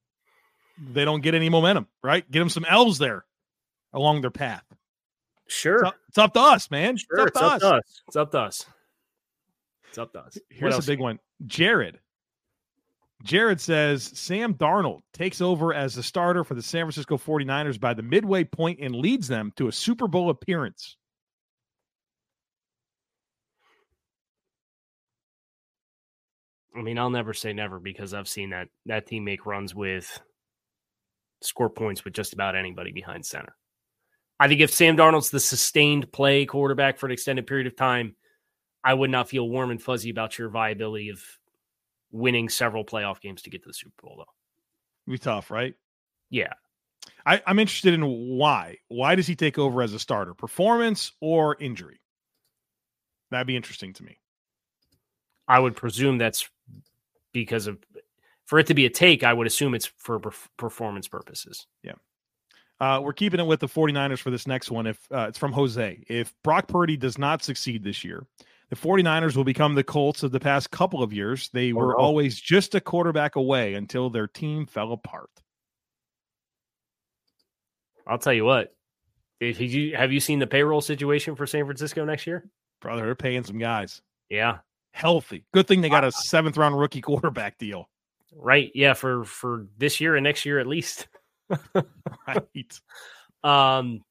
they 0.79 1.05
don't 1.05 1.23
get 1.23 1.35
any 1.35 1.49
momentum, 1.49 1.87
right? 2.03 2.29
Get 2.31 2.39
them 2.39 2.49
some 2.49 2.65
elves 2.69 2.99
there 2.99 3.25
along 3.93 4.21
their 4.21 4.31
path. 4.31 4.65
Sure. 5.49 5.77
It's 5.77 5.89
up, 5.89 5.97
it's 6.09 6.19
up 6.19 6.35
to 6.35 6.41
us, 6.41 6.71
man. 6.71 6.97
Sure, 6.97 7.27
it's, 7.27 7.37
up, 7.37 7.55
it's 7.55 7.63
to 7.63 7.69
up 7.69 7.75
us. 7.77 7.77
to 7.77 7.77
us. 7.77 8.03
It's 8.09 8.17
up 8.17 8.31
to 8.33 8.39
us. 8.39 8.67
It's 9.89 9.99
up 9.99 10.13
to 10.13 10.19
us. 10.21 10.39
Here's 10.51 10.79
a 10.79 10.83
big 10.83 11.01
one. 11.01 11.19
Jared. 11.47 12.01
Jared 13.23 13.61
says 13.61 14.05
Sam 14.15 14.55
Darnold 14.55 15.01
takes 15.13 15.41
over 15.41 15.73
as 15.73 15.95
the 15.95 16.03
starter 16.03 16.45
for 16.45 16.55
the 16.55 16.63
San 16.63 16.85
Francisco 16.85 17.17
49ers 17.17 17.81
by 17.81 17.95
the 17.95 18.03
midway 18.03 18.45
point 18.45 18.79
and 18.81 18.95
leads 18.95 19.27
them 19.27 19.53
to 19.57 19.69
a 19.69 19.73
Super 19.73 20.07
Bowl 20.07 20.29
appearance. 20.29 20.97
I 26.77 26.83
mean, 26.83 26.99
I'll 26.99 27.11
never 27.11 27.33
say 27.33 27.55
never 27.55 27.81
because 27.81 28.13
I've 28.13 28.29
seen 28.29 28.51
that 28.51 28.69
that 28.85 29.07
team 29.07 29.25
make 29.25 29.47
runs 29.47 29.75
with 29.75 30.21
score 31.43 31.71
points 31.71 32.05
with 32.05 32.15
just 32.15 32.33
about 32.33 32.57
anybody 32.57 32.93
behind 32.93 33.25
center. 33.25 33.55
I 34.39 34.49
think 34.49 34.61
if 34.61 34.73
Sam 34.73 34.97
Darnold's 34.97 35.31
the 35.31 35.41
sustained 35.41 36.13
play 36.13 36.45
quarterback 36.45 36.99
for 36.99 37.07
an 37.07 37.13
extended 37.13 37.47
period 37.47 37.67
of 37.67 37.77
time, 37.77 38.17
I 38.85 38.95
would 38.95 39.11
not 39.11 39.29
feel 39.29 39.49
warm 39.49 39.71
and 39.71 39.83
fuzzy 39.83 40.11
about 40.11 40.39
your 40.39 40.49
viability 40.49 41.09
of 41.09 41.23
winning 42.13 42.49
several 42.49 42.85
playoff 42.85 43.21
games 43.21 43.43
to 43.43 43.51
get 43.51 43.63
to 43.63 43.69
the 43.69 43.75
Super 43.75 44.03
Bowl, 44.03 44.17
though. 44.19 45.13
Be 45.13 45.19
tough, 45.19 45.51
right? 45.51 45.75
Yeah. 46.31 46.53
I, 47.25 47.43
I'm 47.47 47.59
interested 47.59 47.95
in 47.95 48.03
why. 48.03 48.79
Why 48.89 49.15
does 49.15 49.27
he 49.27 49.35
take 49.35 49.59
over 49.59 49.83
as 49.83 49.95
a 49.95 49.99
starter? 49.99 50.35
Performance 50.35 51.13
or 51.21 51.57
injury? 51.59 52.01
That'd 53.31 53.47
be 53.47 53.57
interesting 53.57 53.93
to 53.95 54.05
me. 54.05 54.19
I 55.49 55.59
would 55.59 55.77
presume 55.77 56.19
that's 56.19 56.49
because 57.33 57.67
of 57.67 57.79
for 58.47 58.59
it 58.59 58.67
to 58.69 58.75
be 58.75 58.87
a 58.87 58.91
take, 58.91 59.23
I 59.23 59.33
would 59.33 59.47
assume 59.47 59.75
it's 59.75 59.87
for 59.99 60.21
performance 60.57 61.09
purposes. 61.09 61.67
Yeah. 61.83 61.93
Uh, 62.79 63.01
we're 63.03 63.13
keeping 63.13 63.41
it 63.41 63.47
with 63.47 63.61
the 63.61 63.69
49ers 63.69 64.19
for 64.19 64.31
this 64.31 64.47
next 64.47 64.71
one. 64.71 64.87
If 64.87 65.01
uh, 65.11 65.27
it's 65.29 65.39
from 65.39 65.53
Jose, 65.53 66.05
if 66.09 66.35
Brock 66.43 66.69
Purdy 66.69 66.97
does 66.97 67.19
not 67.19 67.43
succeed 67.43 67.83
this 67.83 68.05
year, 68.05 68.27
the 68.69 68.77
49ers 68.77 69.37
will 69.37 69.45
become 69.45 69.75
the 69.75 69.85
Colts 69.85 70.23
of 70.23 70.31
the 70.33 70.41
past 70.41 70.71
couple 70.71 71.03
of 71.03 71.13
years. 71.13 71.49
They 71.53 71.73
were 71.73 71.89
no. 71.89 71.95
always 71.95 72.39
just 72.39 72.75
a 72.75 72.81
quarterback 72.81 73.37
away 73.37 73.75
until 73.75 74.11
their 74.11 74.27
team 74.27 74.67
fell 74.67 74.93
apart. 74.93 75.31
I'll 78.07 78.19
tell 78.19 78.33
you 78.33 78.45
what. 78.45 78.75
If 79.41 79.61
you 79.61 79.97
have 79.97 80.13
you 80.13 80.21
seen 80.21 80.39
the 80.39 80.47
payroll 80.47 80.81
situation 80.81 81.35
for 81.37 81.47
San 81.47 81.65
Francisco 81.65 82.05
next 82.05 82.27
year? 82.27 82.49
Brother, 82.81 83.03
they're 83.03 83.15
paying 83.15 83.45
some 83.45 83.59
guys 83.59 84.01
Yeah. 84.31 84.59
healthy. 84.93 85.45
Good 85.53 85.67
thing 85.67 85.81
they 85.81 85.89
got 85.89 86.05
a 86.05 86.13
seventh 86.13 86.57
round 86.57 86.79
rookie 86.79 87.01
quarterback 87.03 87.59
deal. 87.59 87.89
Right. 88.39 88.71
Yeah, 88.75 88.93
for 88.95 89.25
for 89.25 89.67
this 89.79 90.01
year 90.01 90.15
and 90.17 90.25
next 90.25 90.45
year 90.45 90.59
at 90.59 90.67
least. 90.67 91.09
Right. 92.27 92.81
Um 93.45 94.03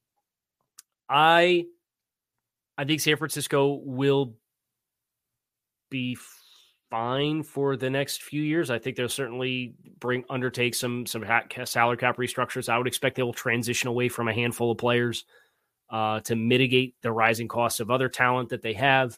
I 1.10 1.66
I 2.78 2.84
think 2.86 3.02
San 3.02 3.18
Francisco 3.18 3.80
will 3.84 4.36
be 5.90 6.18
fine 6.90 7.44
for 7.44 7.76
the 7.76 7.90
next 7.90 8.24
few 8.24 8.42
years. 8.42 8.70
I 8.70 8.80
think 8.80 8.96
they'll 8.98 9.10
certainly 9.10 9.74
bring 10.00 10.24
undertake 10.30 10.76
some 10.76 11.06
some 11.06 11.26
salary 11.66 11.98
cap 11.98 12.18
restructures. 12.18 12.70
I 12.70 12.78
would 12.78 12.88
expect 12.88 13.16
they 13.16 13.24
will 13.24 13.34
transition 13.34 13.88
away 13.90 14.10
from 14.10 14.28
a 14.28 14.34
handful 14.34 14.72
of 14.72 14.78
players 14.78 15.26
uh, 15.90 16.22
to 16.22 16.36
mitigate 16.36 16.96
the 17.02 17.12
rising 17.12 17.48
costs 17.50 17.82
of 17.82 17.92
other 17.92 18.10
talent 18.10 18.50
that 18.50 18.64
they 18.64 18.74
have. 18.74 19.18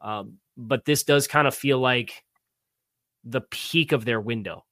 Um, 0.00 0.34
but 0.56 0.84
this 0.86 1.04
does 1.04 1.28
kind 1.28 1.48
of 1.48 1.54
feel 1.54 1.78
like 1.80 2.24
the 3.26 3.42
peak 3.42 3.92
of 3.92 4.04
their 4.04 4.20
window. 4.20 4.64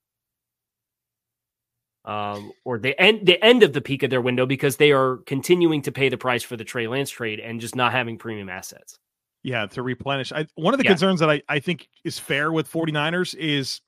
Um, 2.07 2.53
or 2.65 2.79
the 2.79 2.99
end 3.01 3.27
the 3.27 3.43
end 3.43 3.63
of 3.63 3.73
the 3.73 3.81
peak 3.81 4.03
of 4.03 4.11
their 4.11 4.21
window 4.21 4.45
because 4.45 4.77
they 4.77 4.93
are 4.93 5.19
continuing 5.27 5.81
to 5.83 5.93
pay 5.93 6.11
the 6.11 6.19
price 6.19 6.43
for 6.43 6.55
the 6.57 6.65
Trey 6.65 6.87
Lance 6.87 7.11
trade 7.11 7.41
and 7.41 7.61
just 7.61 7.75
not 7.75 7.93
having 7.93 8.19
premium 8.19 8.51
assets. 8.51 8.99
Yeah, 9.43 9.67
to 9.67 9.83
replenish. 9.83 10.31
I, 10.31 10.47
one 10.55 10.75
of 10.75 10.79
the 10.79 10.85
Yeah. 10.85 10.91
concerns 10.91 11.21
that 11.21 11.31
I, 11.31 11.43
I 11.49 11.61
think 11.61 11.89
is 12.05 12.19
fair 12.19 12.53
with 12.53 12.71
49ers 12.71 13.35
is 13.37 13.81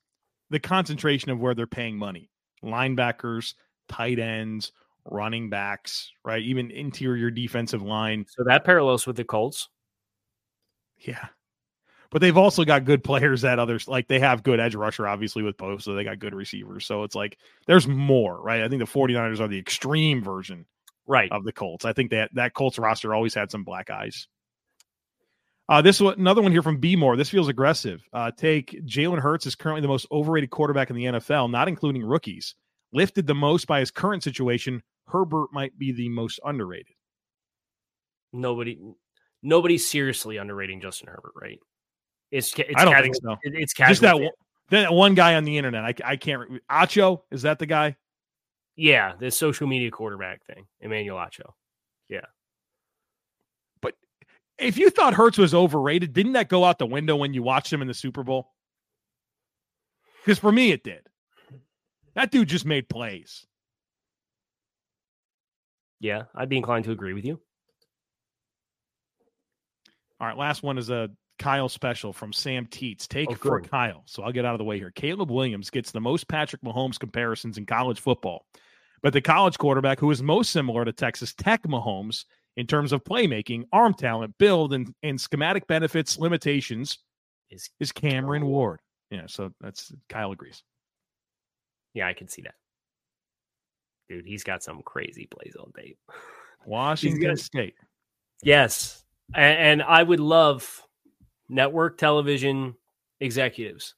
the 0.50 0.58
concentration 0.58 1.30
of 1.30 1.40
where 1.40 1.54
they're 1.54 1.66
paying 1.66 1.96
money. 1.98 2.30
Linebackers, 2.64 3.54
tight 3.88 4.18
ends, 4.18 4.72
running 5.04 5.50
backs, 5.50 6.10
right? 6.24 6.42
Even 6.42 6.70
interior 6.70 7.30
defensive 7.30 7.82
line. 7.82 8.24
So 8.28 8.44
that 8.44 8.64
parallels 8.64 9.06
with 9.06 9.16
the 9.16 9.24
Colts. 9.24 9.68
Yeah. 10.98 11.28
But 12.10 12.20
they've 12.20 12.36
also 12.36 12.64
got 12.64 12.84
good 12.84 13.02
players 13.04 13.44
at 13.44 13.58
others. 13.58 13.88
Like 13.88 14.08
they 14.08 14.20
have 14.20 14.42
good 14.42 14.60
edge 14.60 14.74
rusher, 14.74 15.06
obviously, 15.06 15.42
with 15.42 15.56
Poe. 15.58 15.78
So 15.78 15.94
they 15.94 16.04
got 16.04 16.18
good 16.18 16.34
receivers. 16.34 16.86
So 16.86 17.02
it's 17.02 17.14
like 17.14 17.38
there's 17.66 17.86
more, 17.88 18.40
right? 18.40 18.62
I 18.62 18.68
think 18.68 18.80
the 18.80 18.86
49ers 18.90 19.40
are 19.40 19.48
the 19.48 19.58
extreme 19.58 20.22
version 20.22 20.66
Right. 21.08 21.30
of 21.30 21.44
the 21.44 21.52
Colts. 21.52 21.84
I 21.84 21.92
think 21.92 22.10
that 22.10 22.30
that 22.34 22.54
Colts 22.54 22.78
roster 22.78 23.14
always 23.14 23.34
had 23.34 23.50
some 23.50 23.64
black 23.64 23.90
eyes. 23.90 24.26
Uh, 25.68 25.82
this 25.82 26.00
one, 26.00 26.18
another 26.18 26.42
one 26.42 26.52
here 26.52 26.62
from 26.62 26.78
B 26.78 26.94
More. 26.96 27.16
This 27.16 27.30
feels 27.30 27.48
aggressive. 27.48 28.02
Uh, 28.12 28.30
take 28.30 28.70
Jalen 28.86 29.20
Hurts 29.20 29.46
is 29.46 29.56
currently 29.56 29.82
the 29.82 29.88
most 29.88 30.06
overrated 30.12 30.50
quarterback 30.50 30.90
in 30.90 30.96
the 30.96 31.04
NFL, 31.04 31.50
not 31.50 31.66
including 31.68 32.04
rookies. 32.04 32.54
Lifted 32.92 33.26
the 33.26 33.34
most 33.34 33.66
by 33.66 33.80
his 33.80 33.90
current 33.90 34.22
situation. 34.22 34.82
Herbert 35.08 35.48
might 35.52 35.76
be 35.76 35.92
the 35.92 36.08
most 36.08 36.38
underrated. 36.44 36.94
Nobody 38.32 38.78
nobody's 39.42 39.88
seriously 39.88 40.36
underrating 40.36 40.80
Justin 40.80 41.08
Herbert, 41.08 41.32
right? 41.40 41.58
It's 42.36 42.52
it's 42.58 42.70
I 42.76 42.84
don't 42.84 42.92
casual, 42.94 43.02
think 43.02 43.16
so. 43.22 43.32
it- 43.42 43.54
it's 43.54 43.72
casual. 43.72 43.90
Just 43.92 44.02
that 44.02 44.18
one, 44.20 44.30
that 44.70 44.92
one 44.92 45.14
guy 45.14 45.34
on 45.36 45.44
the 45.44 45.56
internet. 45.56 45.84
I, 45.84 45.94
I 46.12 46.16
can't. 46.16 46.42
Acho 46.70 47.22
is 47.30 47.42
that 47.42 47.58
the 47.58 47.66
guy? 47.66 47.96
Yeah, 48.76 49.14
the 49.18 49.30
social 49.30 49.66
media 49.66 49.90
quarterback 49.90 50.44
thing, 50.44 50.66
Emmanuel 50.80 51.16
Acho. 51.16 51.52
Yeah. 52.08 52.26
But 53.80 53.94
if 54.58 54.76
you 54.76 54.90
thought 54.90 55.14
Hurts 55.14 55.38
was 55.38 55.54
overrated, 55.54 56.12
didn't 56.12 56.32
that 56.34 56.48
go 56.48 56.64
out 56.64 56.78
the 56.78 56.86
window 56.86 57.16
when 57.16 57.32
you 57.32 57.42
watched 57.42 57.72
him 57.72 57.80
in 57.80 57.88
the 57.88 57.94
Super 57.94 58.22
Bowl? 58.22 58.52
Because 60.24 60.38
for 60.38 60.52
me, 60.52 60.72
it 60.72 60.82
did. 60.84 61.06
That 62.14 62.30
dude 62.30 62.48
just 62.48 62.66
made 62.66 62.88
plays. 62.88 63.46
Yeah, 66.00 66.24
I'd 66.34 66.48
be 66.50 66.56
inclined 66.58 66.84
to 66.84 66.90
agree 66.90 67.14
with 67.14 67.24
you. 67.24 67.40
All 70.20 70.26
right, 70.26 70.36
last 70.36 70.62
one 70.62 70.76
is 70.78 70.90
a 70.90 71.08
Kyle 71.38 71.68
special 71.68 72.12
from 72.12 72.32
Sam 72.32 72.66
Teets. 72.66 73.06
Take 73.06 73.30
Oh, 73.30 73.34
for 73.34 73.60
good. 73.60 73.70
Kyle. 73.70 74.02
So 74.06 74.22
I'll 74.22 74.32
get 74.32 74.44
out 74.44 74.54
of 74.54 74.58
the 74.58 74.64
way 74.64 74.78
here. 74.78 74.90
Caleb 74.90 75.30
Williams 75.30 75.70
gets 75.70 75.90
the 75.90 76.00
most 76.00 76.28
Patrick 76.28 76.62
Mahomes 76.62 76.98
comparisons 76.98 77.58
in 77.58 77.66
college 77.66 78.00
football, 78.00 78.46
but 79.02 79.12
the 79.12 79.20
college 79.20 79.58
quarterback 79.58 80.00
who 80.00 80.10
is 80.10 80.22
most 80.22 80.50
similar 80.50 80.84
to 80.84 80.92
Texas 80.92 81.34
Tech 81.34 81.62
Mahomes 81.64 82.24
in 82.56 82.66
terms 82.66 82.92
of 82.92 83.04
playmaking, 83.04 83.64
arm 83.72 83.92
talent, 83.94 84.34
build, 84.38 84.72
and, 84.72 84.94
and 85.02 85.20
schematic 85.20 85.66
benefits 85.66 86.18
limitations 86.18 86.98
Is 87.50 87.68
is 87.80 87.92
Cameron 87.92 88.46
Ward. 88.46 88.80
Yeah, 89.10 89.26
so 89.26 89.52
that's 89.60 89.92
Kyle 90.08 90.32
agrees. 90.32 90.62
yeah, 91.94 92.08
I 92.08 92.12
can 92.14 92.28
see 92.28 92.42
that. 92.42 92.54
Dude, 94.08 94.24
he's 94.26 94.44
got 94.44 94.62
some 94.62 94.82
crazy 94.82 95.26
plays 95.26 95.56
on 95.58 95.70
tape. 95.72 95.98
Washington. 96.66 97.36
State. 97.36 97.74
Yes. 98.42 99.04
And, 99.34 99.58
and 99.58 99.82
I 99.82 100.02
would 100.02 100.20
love 100.20 100.82
network 101.48 101.98
television 101.98 102.74
executives 103.20 103.94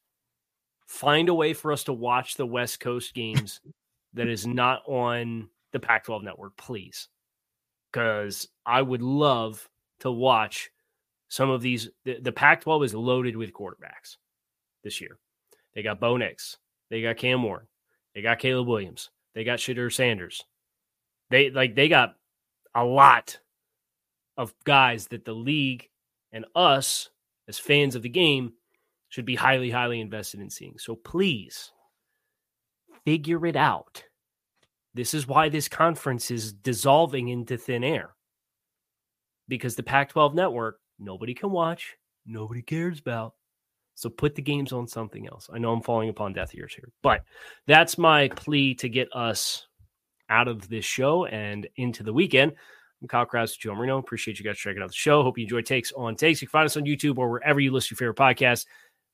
find 0.89 1.29
a 1.29 1.35
way 1.35 1.53
for 1.53 1.71
us 1.71 1.85
to 1.85 1.93
watch 1.93 2.35
the 2.35 2.47
West 2.47 2.81
Coast 2.81 3.15
games 3.15 3.61
that 4.15 4.27
is 4.27 4.47
not 4.47 4.83
on 4.87 5.49
the 5.73 5.79
Pac 5.79 6.05
12 6.05 6.25
network, 6.25 6.57
please. 6.57 7.09
Because 7.93 8.49
I 8.67 8.83
would 8.83 9.03
love 9.03 9.69
to 10.01 10.11
watch 10.11 10.71
some 11.29 11.51
of 11.51 11.63
these. 11.63 11.89
The, 12.05 12.19
the 12.21 12.33
Pac 12.33 12.63
12 12.63 12.85
is 12.85 12.95
loaded 12.95 13.37
with 13.37 13.53
quarterbacks 13.53 14.17
this 14.83 15.01
year. 15.01 15.19
They 15.75 15.83
got 15.83 16.01
Bo 16.01 16.17
Nix, 16.17 16.57
they 16.91 17.03
got 17.03 17.19
Cam 17.19 17.43
Ward, 17.43 17.67
they 18.15 18.23
got 18.23 18.41
Caleb 18.41 18.67
Williams, 18.67 19.11
they 19.35 19.45
got 19.45 19.59
Shedeur 19.59 19.93
Sanders. 19.93 20.45
They 21.31 21.51
like 21.51 21.75
they 21.75 21.89
got 21.89 22.17
a 22.75 22.85
lot 22.85 23.39
of 24.37 24.55
guys 24.65 25.09
that 25.09 25.25
the 25.25 25.35
league 25.35 25.89
and 26.33 26.47
us 26.55 27.11
as 27.49 27.59
fans 27.59 27.95
of 27.95 28.03
the 28.03 28.09
game 28.09 28.53
should 29.09 29.25
be 29.25 29.35
highly, 29.35 29.71
highly 29.71 30.01
invested 30.01 30.41
in 30.41 30.51
seeing. 30.51 30.79
So 30.79 30.95
please 30.95 31.73
figure 33.05 33.47
it 33.47 33.57
out. 33.57 34.05
This 34.95 35.15
is 35.15 35.27
why 35.27 35.49
this 35.49 35.69
conference 35.69 36.31
is 36.31 36.53
dissolving 36.53 37.29
into 37.29 37.57
thin 37.57 37.85
air. 37.85 38.11
Because 39.49 39.77
the 39.77 39.83
Pac 39.83 40.11
12 40.11 40.35
network, 40.35 40.81
nobody 40.99 41.33
can 41.33 41.51
watch, 41.51 41.97
nobody 42.27 42.61
cares 42.61 43.01
about. 43.01 43.35
So 43.95 44.09
put 44.09 44.35
the 44.35 44.43
games 44.43 44.73
on 44.73 44.87
something 44.87 45.27
else. 45.27 45.49
I 45.53 45.59
know 45.59 45.73
I'm 45.73 45.83
falling 45.83 46.09
upon 46.09 46.33
death 46.33 46.55
ears 46.55 46.75
here, 46.75 46.91
but 47.03 47.25
that's 47.67 47.99
my 47.99 48.29
plea 48.29 48.75
to 48.77 48.89
get 48.89 49.09
us 49.13 49.67
out 50.29 50.47
of 50.47 50.69
this 50.69 50.85
show 50.85 51.25
and 51.25 51.67
into 51.77 52.03
the 52.03 52.13
weekend. 52.13 52.53
I'm 53.01 53.07
Kyle 53.07 53.25
Crabbs, 53.25 53.57
Joe 53.57 53.75
Marino. 53.75 53.99
Appreciate 53.99 54.41
you 54.41 54.45
guys 54.45 54.59
checking 54.59 54.83
out 54.83 54.89
the 54.89 54.95
show. 54.95 55.23
Hope 55.23 55.39
you 55.39 55.45
enjoy 55.45 55.63
Takes 55.63 55.93
on 55.93 56.17
Takes. 56.17 56.43
You 56.43 56.49
can 56.49 56.53
find 56.53 56.67
us 56.67 56.77
on 56.77 56.85
YouTube 56.85 57.19
or 57.19 57.31
wherever 57.31 57.61
you 57.61 57.71
list 57.71 57.91
your 57.91 57.97
favorite 57.97 58.17
podcast. 58.17 58.67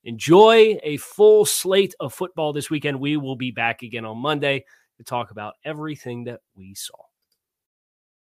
Enjoy 0.05 0.79
a 0.83 0.97
full 0.97 1.45
slate 1.45 1.95
of 2.01 2.15
football 2.15 2.55
this 2.55 2.71
weekend. 2.71 2.99
We 2.99 3.19
will 3.19 3.37
be 3.37 3.51
back 3.51 3.83
again 3.83 4.07
on 4.07 4.19
Monday 4.19 4.65
to 4.97 5.05
talk 5.05 5.31
about 5.31 5.55
everything 5.65 6.25
that 6.25 6.41
we 6.57 6.75
saw. 6.75 6.97